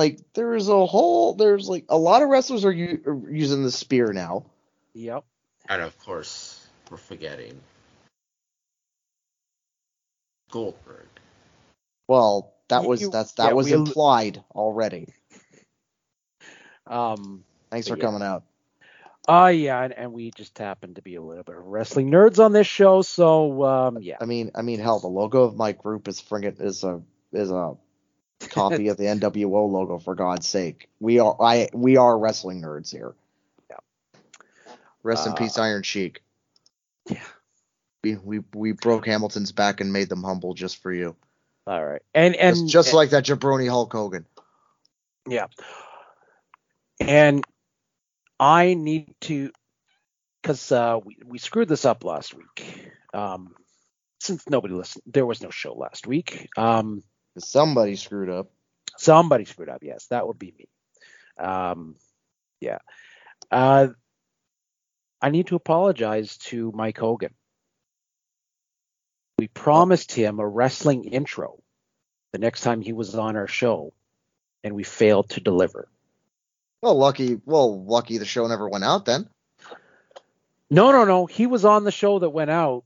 [0.01, 3.63] Like there is a whole, there's like a lot of wrestlers are, u- are using
[3.63, 4.47] the spear now.
[4.95, 5.25] Yep.
[5.69, 7.61] And of course, we're forgetting
[10.51, 11.07] Goldberg.
[12.09, 15.13] Well, that was you- that's that yeah, was we allu- implied already.
[16.87, 17.45] Um.
[17.71, 18.03] Thanks for Yeah.
[18.05, 18.45] coming out.
[19.29, 22.43] Oh yeah, and, and we just happen to be a little bit of wrestling nerds
[22.43, 24.17] on this show, so um, yeah.
[24.19, 27.03] I mean, I mean, hell, the logo of my group is friggin' is a
[27.35, 27.77] is a
[28.55, 29.99] copy of the NWO logo.
[29.99, 33.15] For God's sake, we are I we are wrestling nerds here.
[33.69, 33.77] Yeah.
[35.03, 36.23] Rest in Uh, peace, Iron Sheik.
[37.09, 37.25] Yeah.
[38.03, 41.17] We we we broke Hamilton's back and made them humble just for you.
[41.67, 44.27] All right, and and just, just like that jabroni Hulk Hogan.
[45.29, 45.47] Yeah.
[46.99, 47.45] And
[48.39, 49.51] I need to,
[50.43, 52.91] because uh, we, we screwed this up last week.
[53.13, 53.55] Um,
[54.19, 56.49] since nobody listened, there was no show last week.
[56.57, 57.03] Um,
[57.39, 58.51] Somebody screwed up.
[58.99, 59.83] somebody screwed up.
[59.83, 60.69] Yes, that would be me.
[61.43, 61.97] Um,
[62.61, 62.79] yeah.
[63.51, 63.89] Uh,
[65.23, 67.35] I need to apologize to Mike Hogan.
[69.39, 71.63] We promised him a wrestling intro
[72.33, 73.93] the next time he was on our show,
[74.63, 75.89] and we failed to deliver.
[76.83, 77.41] Well, lucky.
[77.47, 79.29] Well, lucky the show never went out then.
[80.71, 81.27] No, no, no.
[81.27, 82.85] He was on the show that went out.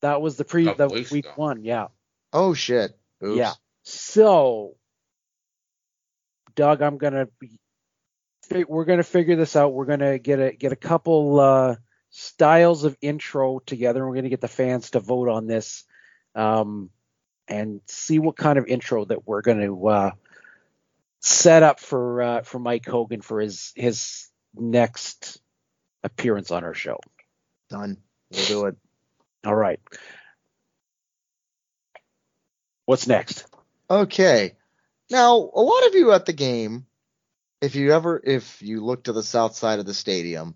[0.00, 1.32] That was the pre Couple the week ago.
[1.36, 1.64] one.
[1.64, 1.88] Yeah.
[2.32, 2.96] Oh shit.
[3.24, 3.36] Oops.
[3.38, 3.52] Yeah.
[3.82, 4.76] So,
[6.54, 7.58] Doug, I'm gonna be.
[8.68, 9.72] We're gonna figure this out.
[9.72, 11.76] We're gonna get a get a couple uh,
[12.10, 14.00] styles of intro together.
[14.00, 15.84] and We're gonna get the fans to vote on this,
[16.34, 16.90] um,
[17.48, 20.10] and see what kind of intro that we're gonna uh,
[21.20, 25.40] set up for uh, for Mike Hogan for his his next
[26.02, 26.98] appearance on our show.
[27.68, 27.98] Done.
[28.30, 28.76] We'll do it.
[29.44, 29.80] All right.
[32.86, 33.46] What's next?
[33.90, 34.52] Okay.
[35.10, 36.86] Now, a lot of you at the game,
[37.60, 40.54] if you ever, if you look to the south side of the stadium,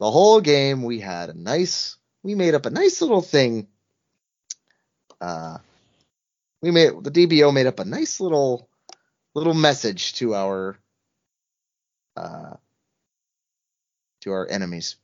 [0.00, 3.68] the whole game we had a nice, we made up a nice little thing.
[5.20, 5.58] Uh,
[6.62, 8.68] we made the DBO made up a nice little,
[9.34, 10.78] little message to our,
[12.16, 12.54] uh,
[14.22, 14.96] to our enemies.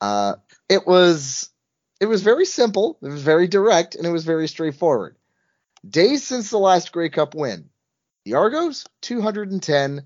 [0.00, 0.34] Uh,
[0.68, 1.48] it was,
[2.00, 2.98] it was very simple.
[3.00, 5.16] It was very direct, and it was very straightforward.
[5.88, 7.68] Days since the last Grey Cup win,
[8.24, 10.02] the Argos 210,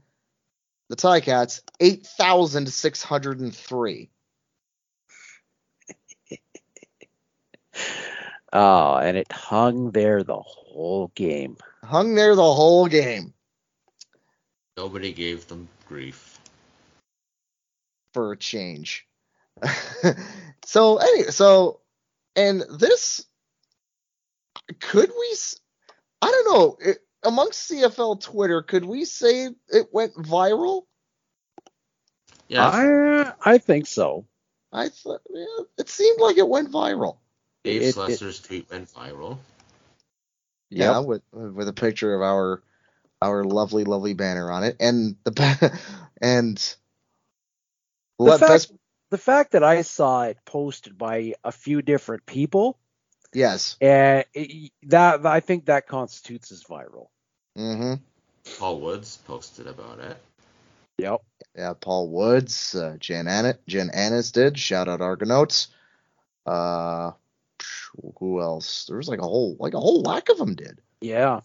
[0.88, 4.10] the Ticats 8,603.
[8.52, 11.56] Oh, and it hung there the whole game.
[11.84, 13.32] Hung there the whole game
[14.76, 16.40] Nobody gave them grief.
[18.14, 19.06] for a change.
[20.64, 21.78] so anyway, so
[22.34, 23.24] and this
[24.80, 25.36] could we?
[26.22, 26.76] S- I don't know.
[26.80, 30.84] It, amongst CFL Twitter, could we say it went viral?
[32.48, 34.26] Yeah, I I think so.
[34.72, 37.18] I thought yeah, it seemed like it went viral.
[37.64, 39.38] Dave it- it- Slessor's tweet went viral.
[40.70, 42.62] Yeah, with with a picture of our
[43.22, 45.30] our lovely lovely banner on it, and the
[46.22, 46.76] and
[48.24, 48.72] The let fact, best
[49.10, 52.78] the fact that I saw it posted by a few different people
[53.32, 53.76] Yes.
[53.80, 57.08] and it, that I think that constitutes as viral.
[57.56, 57.94] Mm-hmm.
[58.58, 60.16] Paul Woods posted about it.
[60.98, 61.22] Yep.
[61.56, 64.58] Yeah, Paul Woods, uh, Jen Annis, Jen Annis did.
[64.58, 65.68] Shout out Argonauts.
[66.46, 67.12] Uh,
[68.18, 68.86] who else?
[68.86, 70.80] There was like a whole like a whole lack of them did.
[71.00, 71.40] Yeah.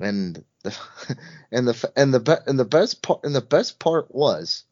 [0.00, 0.76] And the
[1.52, 4.64] and the and the be- and the best part and the best part was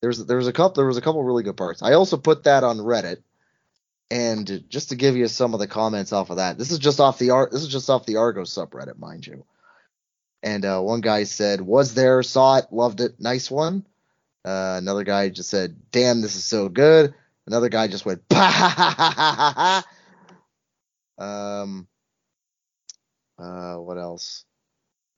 [0.00, 1.82] there was there was a couple there was a couple really good parts.
[1.82, 3.22] I also put that on Reddit.
[4.10, 7.00] And just to give you some of the comments off of that, this is just
[7.00, 9.44] off the Ar- this is just off the Argo subreddit, mind you.
[10.42, 13.84] And uh, one guy said, "Was there, saw it, loved it, nice one."
[14.44, 17.14] Uh, another guy just said, "Damn, this is so good."
[17.46, 19.82] Another guy just went, "Bah!"
[21.18, 21.88] Um,
[23.38, 24.45] uh, what else?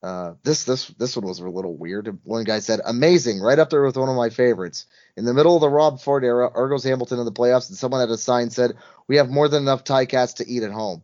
[0.03, 2.21] Uh, this this this one was a little weird.
[2.23, 4.87] One guy said, "Amazing, right up there with one of my favorites."
[5.17, 8.01] In the middle of the Rob Ford era, Argos Hamilton in the playoffs, and someone
[8.01, 8.77] had a sign said,
[9.09, 11.03] "We have more than enough Ticats to eat at home."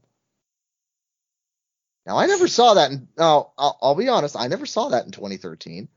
[2.07, 2.92] Now I never saw that.
[2.92, 5.88] In, no, I'll, I'll be honest, I never saw that in 2013,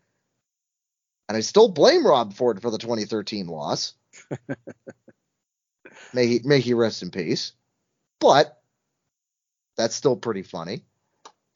[1.29, 3.93] and I still blame Rob Ford for the 2013 loss.
[6.13, 7.53] may he may he rest in peace.
[8.19, 8.59] But
[9.75, 10.83] that's still pretty funny.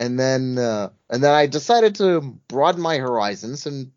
[0.01, 3.91] And then uh, and then I decided to broaden my horizons and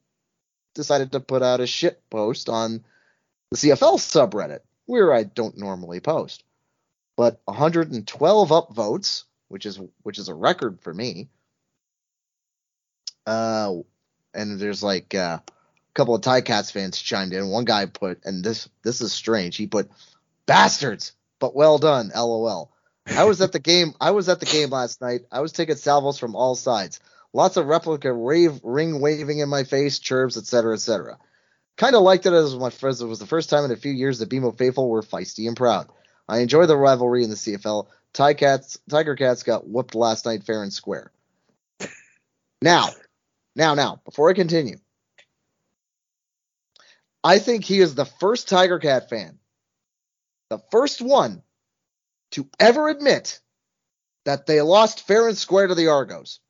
[0.75, 2.85] decided to put out a shit post on
[3.51, 6.45] the CFL subreddit where I don't normally post.
[7.17, 11.31] But 112 upvotes, which is which is a record for me.
[13.25, 13.77] Uh,
[14.35, 15.53] and there's like uh, a
[15.95, 17.49] couple of Ticats fans chimed in.
[17.49, 19.57] One guy put, and this this is strange.
[19.57, 19.91] He put,
[20.45, 22.74] "Bastards, but well done." LOL.
[23.07, 23.95] I was at the game.
[24.01, 25.23] I was at the game last night.
[25.31, 27.01] I was taking salvos from all sides.
[27.33, 31.19] Lots of replica wave, ring waving in my face, chirps, etc., etc.
[31.77, 33.03] Kind of liked it as my first.
[33.03, 35.57] It was the first time in a few years that BMO faithful were feisty and
[35.57, 35.89] proud.
[36.29, 37.89] I enjoy the rivalry in the CFL.
[38.15, 41.11] Ticats, Tiger Cats got whooped last night fair and square.
[42.63, 42.89] Now,
[43.57, 44.77] now, now, before I continue,
[47.23, 49.39] I think he is the first Tiger Cat fan,
[50.49, 51.43] the first one
[52.35, 53.41] to ever admit
[54.25, 56.41] that they lost fair and square to the Argos.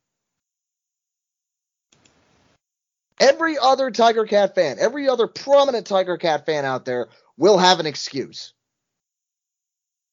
[3.20, 7.80] Every other Tiger Cat fan, every other prominent Tiger Cat fan out there will have
[7.80, 8.52] an excuse.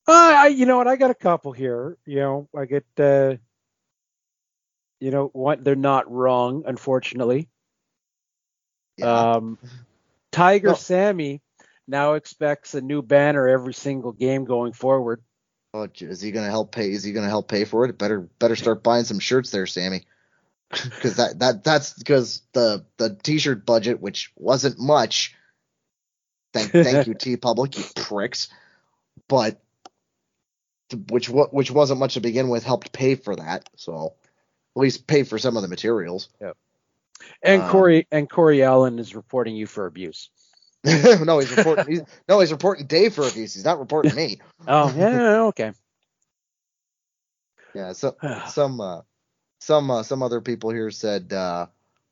[0.07, 0.88] Uh, I, you know what?
[0.88, 1.97] I got a couple here.
[2.05, 3.36] You know, I get, uh,
[4.99, 5.63] you know, what?
[5.63, 7.49] They're not wrong, unfortunately.
[8.97, 9.34] Yeah.
[9.34, 9.57] Um,
[10.32, 10.74] Tiger No.
[10.76, 11.41] Sammy
[11.88, 15.22] now expects a new banner every single game going forward.
[15.74, 16.91] Oh, is he gonna help pay?
[16.91, 17.97] Is he gonna help pay for it?
[17.97, 20.05] Better, better start buying some shirts there, Sammy.
[20.69, 25.36] Because that, that, that's because the the t-shirt budget, which wasn't much.
[26.53, 28.49] Thank, thank you, T Public, you pricks.
[29.28, 29.61] But
[31.09, 33.69] which what which wasn't much to begin with, helped pay for that.
[33.76, 34.15] So
[34.76, 36.30] at least pay for some of the materials.
[37.43, 40.30] And Um, Corey and Corey Allen is reporting you for abuse.
[41.25, 41.86] no, he's reporting.
[41.88, 43.53] He's, no, he's reporting Dave for abuse.
[43.53, 44.39] He's not reporting me.
[44.67, 45.71] Oh yeah, okay.
[47.73, 48.15] Yeah, so
[48.47, 49.01] some uh,
[49.59, 51.67] some uh, some other people here said uh,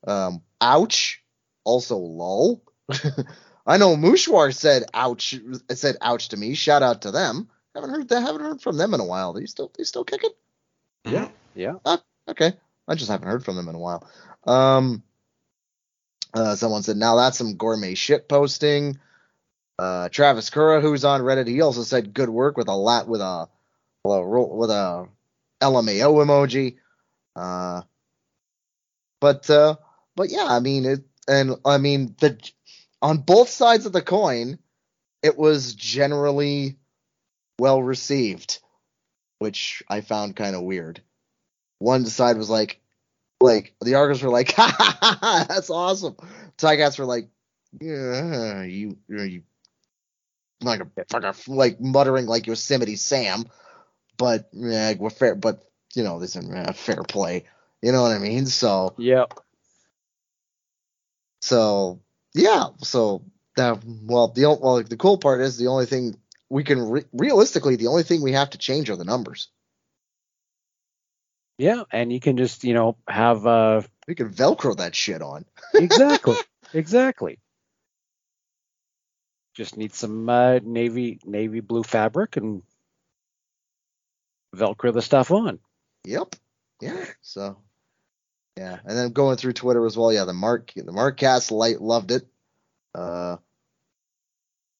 [0.07, 1.23] um, ouch
[1.63, 2.63] also lol
[3.67, 5.35] i know mushwar said ouch
[5.71, 8.93] said ouch to me shout out to them haven't heard that haven't heard from them
[8.93, 10.31] in a while they still they still kicking
[11.05, 11.73] Yeah, yeah.
[11.85, 12.53] Ah, okay
[12.87, 14.09] i just haven't heard from them in a while
[14.45, 15.03] um
[16.33, 18.99] uh, someone said now that's some gourmet shit posting.
[19.77, 23.21] Uh travis Kura, who's on reddit he also said good work with a lot with
[23.21, 23.47] a
[24.03, 25.07] with with a
[25.61, 26.77] lmao emoji.
[27.35, 27.83] Uh
[29.21, 29.75] but uh
[30.15, 32.37] but yeah i mean it and i mean the
[33.01, 34.59] on both sides of the coin
[35.23, 36.77] it was generally
[37.57, 38.59] well received
[39.39, 41.01] which i found kind of weird.
[41.79, 42.81] One side was like
[43.41, 46.15] like the argos were like ha ha ha, ha that's awesome
[46.57, 47.29] Ticats were like
[47.79, 49.43] yeah you you
[50.61, 53.45] like a fucker like muttering like yosemite sam
[54.17, 55.63] but yeah we're fair but
[55.95, 57.45] you know this is uh, fair play
[57.81, 59.25] you know what i mean so Yeah.
[61.41, 62.01] so
[62.33, 63.23] yeah, so
[63.55, 66.15] that well the well the cool part is the only thing
[66.49, 69.49] we can re- realistically the only thing we have to change are the numbers.
[71.59, 75.45] Yeah, and you can just, you know, have uh We can velcro that shit on.
[75.75, 76.37] exactly.
[76.73, 77.37] exactly.
[79.53, 82.63] Just need some uh, navy navy blue fabric and
[84.55, 85.59] velcro the stuff on.
[86.05, 86.37] Yep.
[86.79, 87.05] Yeah.
[87.21, 87.57] So
[88.55, 90.13] yeah, and then going through Twitter as well.
[90.13, 92.25] Yeah, the Mark the Mark Cast light loved it.
[92.95, 93.35] Uh,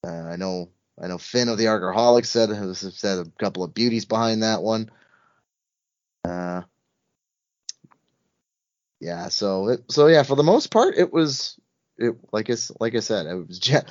[0.06, 0.70] uh, I know
[1.02, 4.90] I know Finn of the Argaholics said said a couple of beauties behind that one.
[6.24, 6.64] Uh,
[9.00, 11.60] yeah, so it, so yeah, for the most part, it was
[11.98, 13.86] it like I like I said, it was just,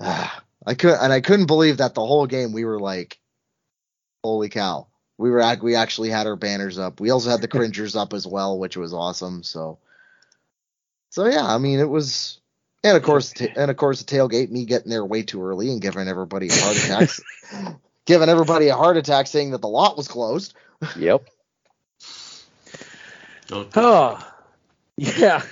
[0.00, 3.18] ah, I could and I couldn't believe that the whole game we were like,
[4.24, 4.86] holy cow,
[5.18, 7.00] we were we actually had our banners up.
[7.00, 9.42] We also had the cringers up as well, which was awesome.
[9.42, 9.78] So
[11.10, 12.38] so yeah, I mean it was.
[12.84, 15.80] And of course, and of course, the tailgate, me getting there way too early and
[15.80, 17.10] giving everybody a heart attack,
[18.06, 20.54] giving everybody a heart attack, saying that the lot was closed.
[20.96, 21.28] Yep.
[23.52, 24.18] Don't Oh,
[24.96, 25.42] yeah.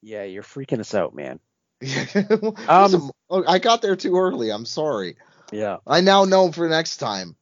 [0.00, 1.40] Yeah, you're freaking us out, man.
[1.82, 4.50] Listen, oh, I got there too early.
[4.50, 5.16] I'm sorry.
[5.50, 5.78] Yeah.
[5.84, 7.34] I now know for next time.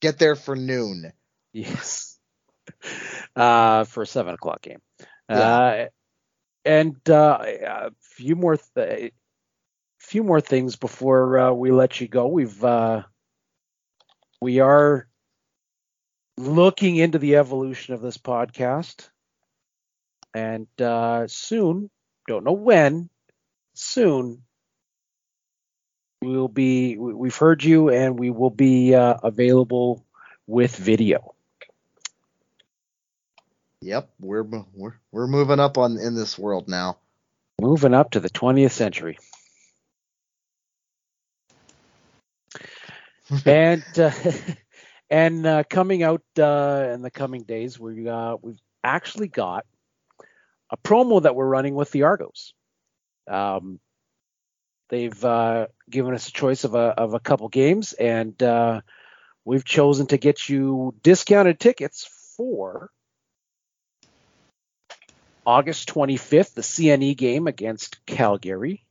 [0.00, 1.12] Get there for noon.
[1.52, 2.18] Yes.
[3.36, 4.80] Uh, for a seven o'clock game.
[5.28, 5.36] Yeah.
[5.36, 5.86] Uh,
[6.64, 9.12] and uh, a few more, th-
[9.98, 12.26] few more things before uh, we let you go.
[12.28, 13.02] We've uh,
[14.40, 15.06] we are
[16.36, 19.08] looking into the evolution of this podcast,
[20.34, 21.90] and uh, soon,
[22.28, 23.08] don't know when,
[23.74, 24.42] soon.
[26.22, 26.96] We'll be.
[26.96, 30.04] we- We've heard you, and we will be uh, available
[30.46, 31.34] with video.
[33.82, 36.98] Yep, we're we're we're moving up on in this world now.
[37.60, 39.18] Moving up to the 20th century.
[43.46, 44.10] and uh,
[45.10, 49.64] and uh, coming out uh, in the coming days, we uh, we've actually got
[50.70, 52.54] a promo that we're running with the Argos.
[53.28, 53.78] Um,
[54.88, 58.80] they've uh, given us a choice of a of a couple games, and uh,
[59.44, 62.90] we've chosen to get you discounted tickets for
[65.46, 68.84] August 25th, the CNE game against Calgary.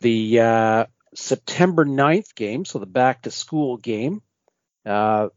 [0.00, 4.22] The uh, September 9th game, so the back to school game,
[4.86, 5.28] uh,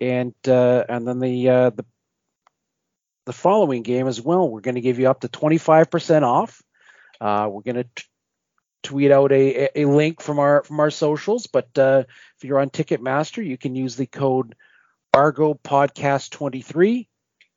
[0.00, 1.84] and uh, and then the uh, the
[3.26, 4.48] the following game as well.
[4.48, 6.62] We're going to give you up to 25% off.
[7.20, 8.04] Uh, we're going to
[8.82, 12.04] tweet out a, a link from our from our socials, but uh,
[12.36, 14.54] if you're on Ticketmaster, you can use the code
[15.12, 17.08] Argo Podcast 23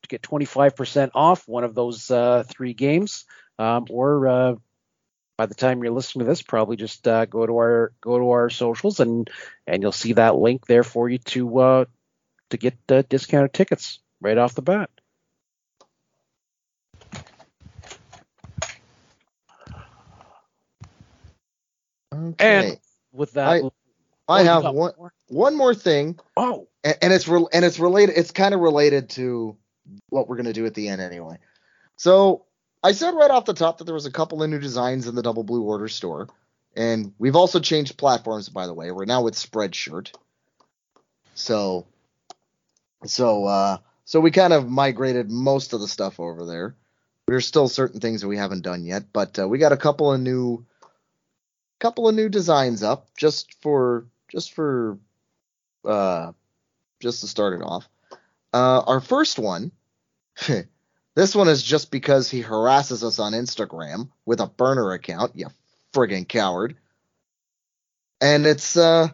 [0.01, 3.25] to get 25% off one of those uh, three games.
[3.59, 4.57] Um, or
[5.39, 8.31] by the time you're listening to this, probably just uh, go to our go to
[8.31, 9.29] our socials and
[9.65, 11.85] and you'll see that link there for you to uh,
[12.49, 14.89] to get uh, discounted tickets right off the bat.
[22.13, 22.71] Okay.
[22.71, 22.79] And
[23.13, 23.69] with that, I-
[24.27, 25.13] I have one more?
[25.29, 28.17] one more thing, Oh, and, and it's re- and it's related.
[28.17, 29.55] It's kind of related to
[30.09, 31.37] what we're gonna do at the end anyway.
[31.95, 32.45] So
[32.83, 35.15] I said right off the top that there was a couple of new designs in
[35.15, 36.29] the Double Blue Order store,
[36.75, 38.47] and we've also changed platforms.
[38.49, 40.13] By the way, we're now with Spreadshirt.
[41.35, 41.85] So,
[43.05, 46.75] so uh, so we kind of migrated most of the stuff over there.
[47.27, 50.11] There's still certain things that we haven't done yet, but uh, we got a couple
[50.11, 50.65] of new,
[51.79, 54.97] couple of new designs up just for just for
[55.85, 56.31] uh,
[57.01, 57.87] just to start it off.
[58.53, 59.71] Uh, our first one,
[61.19, 65.47] this one is just because he harasses us on Instagram with a burner account, you
[65.93, 66.77] friggin' coward.
[68.21, 69.09] And it's uh,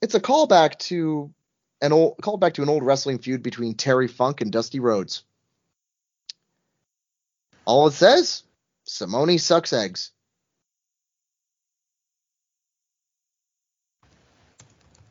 [0.00, 1.32] it's a callback to
[1.80, 5.24] an old callback to an old wrestling feud between Terry Funk and Dusty Rhodes.
[7.64, 8.44] All it says,
[8.86, 10.12] Simoni sucks eggs.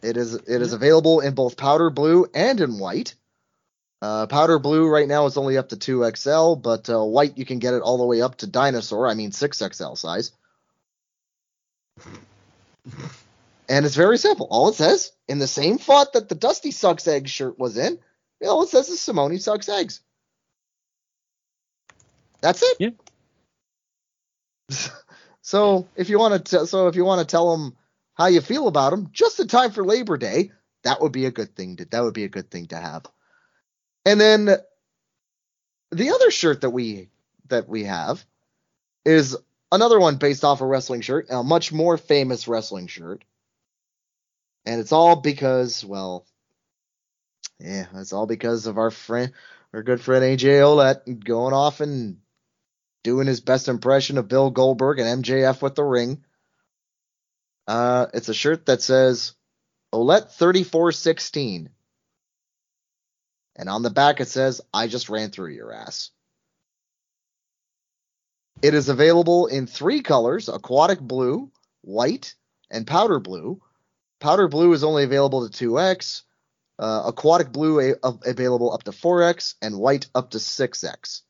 [0.01, 3.15] It is it is available in both powder blue and in white.
[4.01, 7.59] Uh, powder blue right now is only up to 2XL, but uh, white you can
[7.59, 10.31] get it all the way up to dinosaur, I mean 6XL size.
[13.67, 14.47] and it's very simple.
[14.49, 17.99] All it says, in the same font that the Dusty Sucks Eggs shirt was in,
[18.41, 19.99] all it says is Simoni Sucks Eggs.
[22.41, 22.77] That's it.
[22.79, 22.89] Yeah.
[25.41, 27.75] so if you want to, so if you want to tell them
[28.13, 30.51] how you feel about them, just in time for Labor Day,
[30.83, 31.75] that would be a good thing.
[31.77, 33.05] To, that would be a good thing to have.
[34.05, 34.49] And then
[35.91, 37.09] the other shirt that we
[37.47, 38.23] that we have
[39.05, 39.37] is
[39.71, 43.23] another one based off a wrestling shirt, a much more famous wrestling shirt.
[44.65, 46.25] And it's all because, well,
[47.59, 49.31] yeah, it's all because of our friend,
[49.73, 52.17] our good friend AJ Ouellette going off and
[53.03, 56.23] doing his best impression of Bill Goldberg and MJF with the ring.
[57.67, 59.33] Uh, it's a shirt that says
[59.93, 61.69] Ouellette 3416.
[63.59, 66.11] And on the back it says, I just ran through your ass.
[68.61, 72.35] It is available in three colors aquatic blue, white,
[72.71, 73.61] and powder blue.
[74.21, 76.21] Powder blue is only available to 2x.
[76.77, 81.23] Uh, aquatic blue a- av- available up to 4x, and white up to 6x.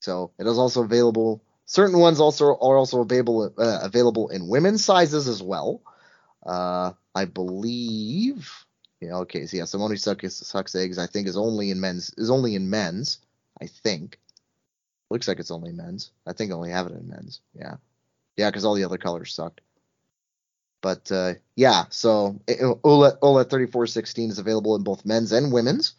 [0.00, 1.42] So it is also available.
[1.66, 5.82] Certain ones also are also available uh, available in women's sizes as well.
[6.46, 8.64] Uh, I believe.
[9.00, 9.16] Yeah.
[9.18, 9.46] Okay.
[9.46, 10.98] So yeah, Simoni sucks, sucks eggs.
[10.98, 12.12] I think is only in men's.
[12.16, 13.18] Is only in men's.
[13.60, 14.18] I think.
[15.10, 16.10] Looks like it's only men's.
[16.26, 17.40] I think I only have it in men's.
[17.54, 17.76] Yeah.
[18.36, 19.60] Yeah, because all the other colors sucked.
[20.80, 25.94] But uh, yeah, so Ouellette, Ouellette 3416 is available in both men's and women's.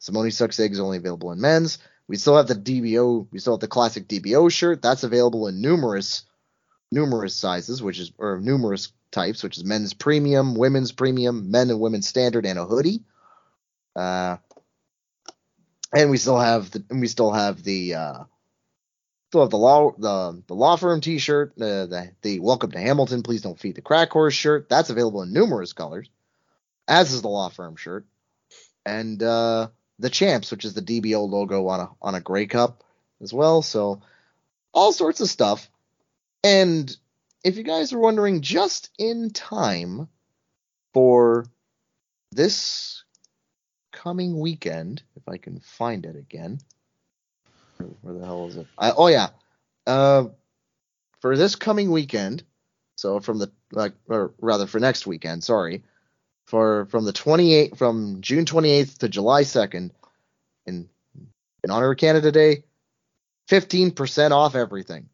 [0.00, 1.78] Simoni Sucks eggs only available in men's.
[2.08, 3.26] We still have the DBO.
[3.30, 4.82] We still have the classic DBO shirt.
[4.82, 6.22] That's available in numerous,
[6.90, 11.80] numerous sizes, which is or numerous types, which is men's premium, women's premium, men and
[11.80, 13.02] women's standard, and a hoodie.
[13.96, 14.36] Uh,
[15.94, 18.24] and we still have the and we still have the uh,
[19.28, 23.22] still have the law the the law firm T-shirt, uh, the the Welcome to Hamilton,
[23.22, 24.68] please don't feed the crack horse shirt.
[24.68, 26.10] That's available in numerous colors,
[26.88, 28.04] as is the law firm shirt,
[28.84, 29.68] and uh,
[30.00, 32.82] the champs, which is the DBO logo on a on a Grey Cup
[33.22, 33.62] as well.
[33.62, 34.02] So
[34.74, 35.70] all sorts of stuff.
[36.42, 36.94] And
[37.44, 40.08] if you guys are wondering, just in time
[40.94, 41.46] for
[42.32, 43.04] this
[43.92, 46.58] coming weekend, if I can find it again.
[48.00, 48.66] Where, the hell is it?
[48.78, 49.28] I, oh yeah,
[49.86, 50.26] uh,
[51.20, 52.42] for this coming weekend.
[52.96, 55.44] So from the like, or rather for next weekend.
[55.44, 55.82] Sorry,
[56.46, 59.90] for from the 28th from June 28th to July 2nd,
[60.66, 60.88] in
[61.64, 62.64] in honor of Canada Day,
[63.50, 65.08] 15% off everything.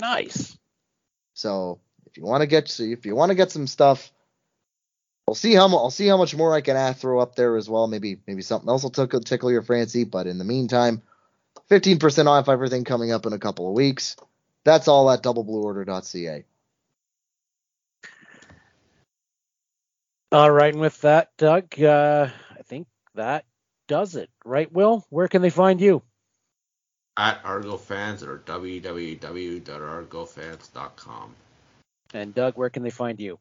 [0.00, 0.56] Nice.
[1.38, 4.10] So if you want to get if you want to get some stuff,
[5.28, 7.70] I'll see how I'll see how much more I can add, throw up there as
[7.70, 7.86] well.
[7.86, 10.02] Maybe maybe something else will tickle, tickle your fancy.
[10.02, 11.00] But in the meantime,
[11.70, 14.16] 15% off everything coming up in a couple of weeks.
[14.64, 16.44] That's all at doubleblueorder.ca.
[20.32, 22.28] All right, and with that, Doug, uh,
[22.58, 23.44] I think that
[23.86, 24.70] does it, right?
[24.72, 26.02] Will, where can they find you?
[27.18, 31.34] At ArgoFans or www.argofans.com.
[32.14, 33.38] And Doug, where can they find you?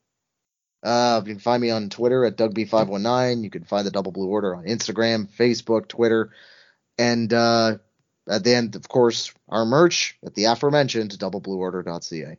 [0.84, 3.44] Uh, you can find me on Twitter at DougB519.
[3.44, 6.32] You can find the Double Blue Order on Instagram, Facebook, Twitter,
[6.98, 7.78] and uh,
[8.28, 12.38] at the end, of course, our merch at the aforementioned doubleblueorder.ca.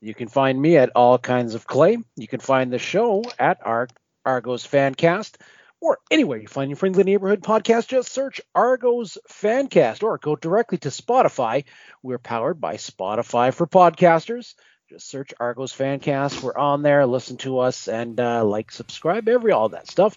[0.00, 1.98] You can find me at all kinds of clay.
[2.16, 3.88] You can find the show at Ar-
[4.24, 5.36] Argos Fancast
[5.80, 7.88] or anywhere you find your friendly neighborhood podcast.
[7.88, 11.64] Just search Argos Fancast or go directly to Spotify.
[12.02, 14.54] We're powered by Spotify for podcasters.
[14.88, 16.42] Just search Argos Fancast.
[16.42, 17.06] We're on there.
[17.06, 20.16] Listen to us and uh, like, subscribe, every all that stuff.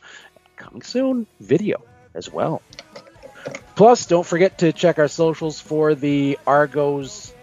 [0.56, 1.84] Coming soon, video
[2.14, 2.62] as well.
[3.76, 7.34] Plus, don't forget to check our socials for the Argos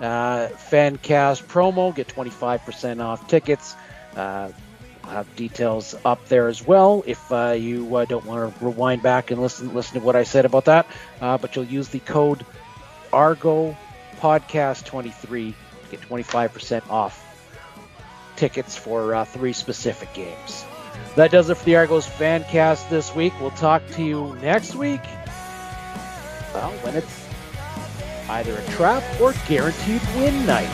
[0.00, 1.94] uh, Fancast promo.
[1.94, 3.74] Get 25% off tickets.
[4.16, 4.50] Uh,
[5.04, 9.02] we'll have details up there as well if uh, you uh, don't want to rewind
[9.02, 10.86] back and listen listen to what I said about that.
[11.20, 12.44] Uh, but you'll use the code
[13.12, 13.76] Argo
[14.18, 17.20] Podcast 23 to get 25% off
[18.36, 20.64] tickets for uh, three specific games.
[21.16, 23.32] That does it for the Argos Fancast this week.
[23.40, 25.02] We'll talk to you next week.
[26.52, 27.28] Well, when it's
[28.28, 30.70] either a trap or guaranteed win night.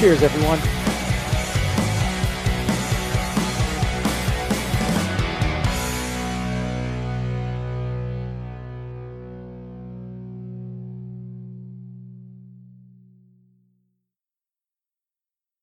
[0.00, 0.60] Cheers, everyone.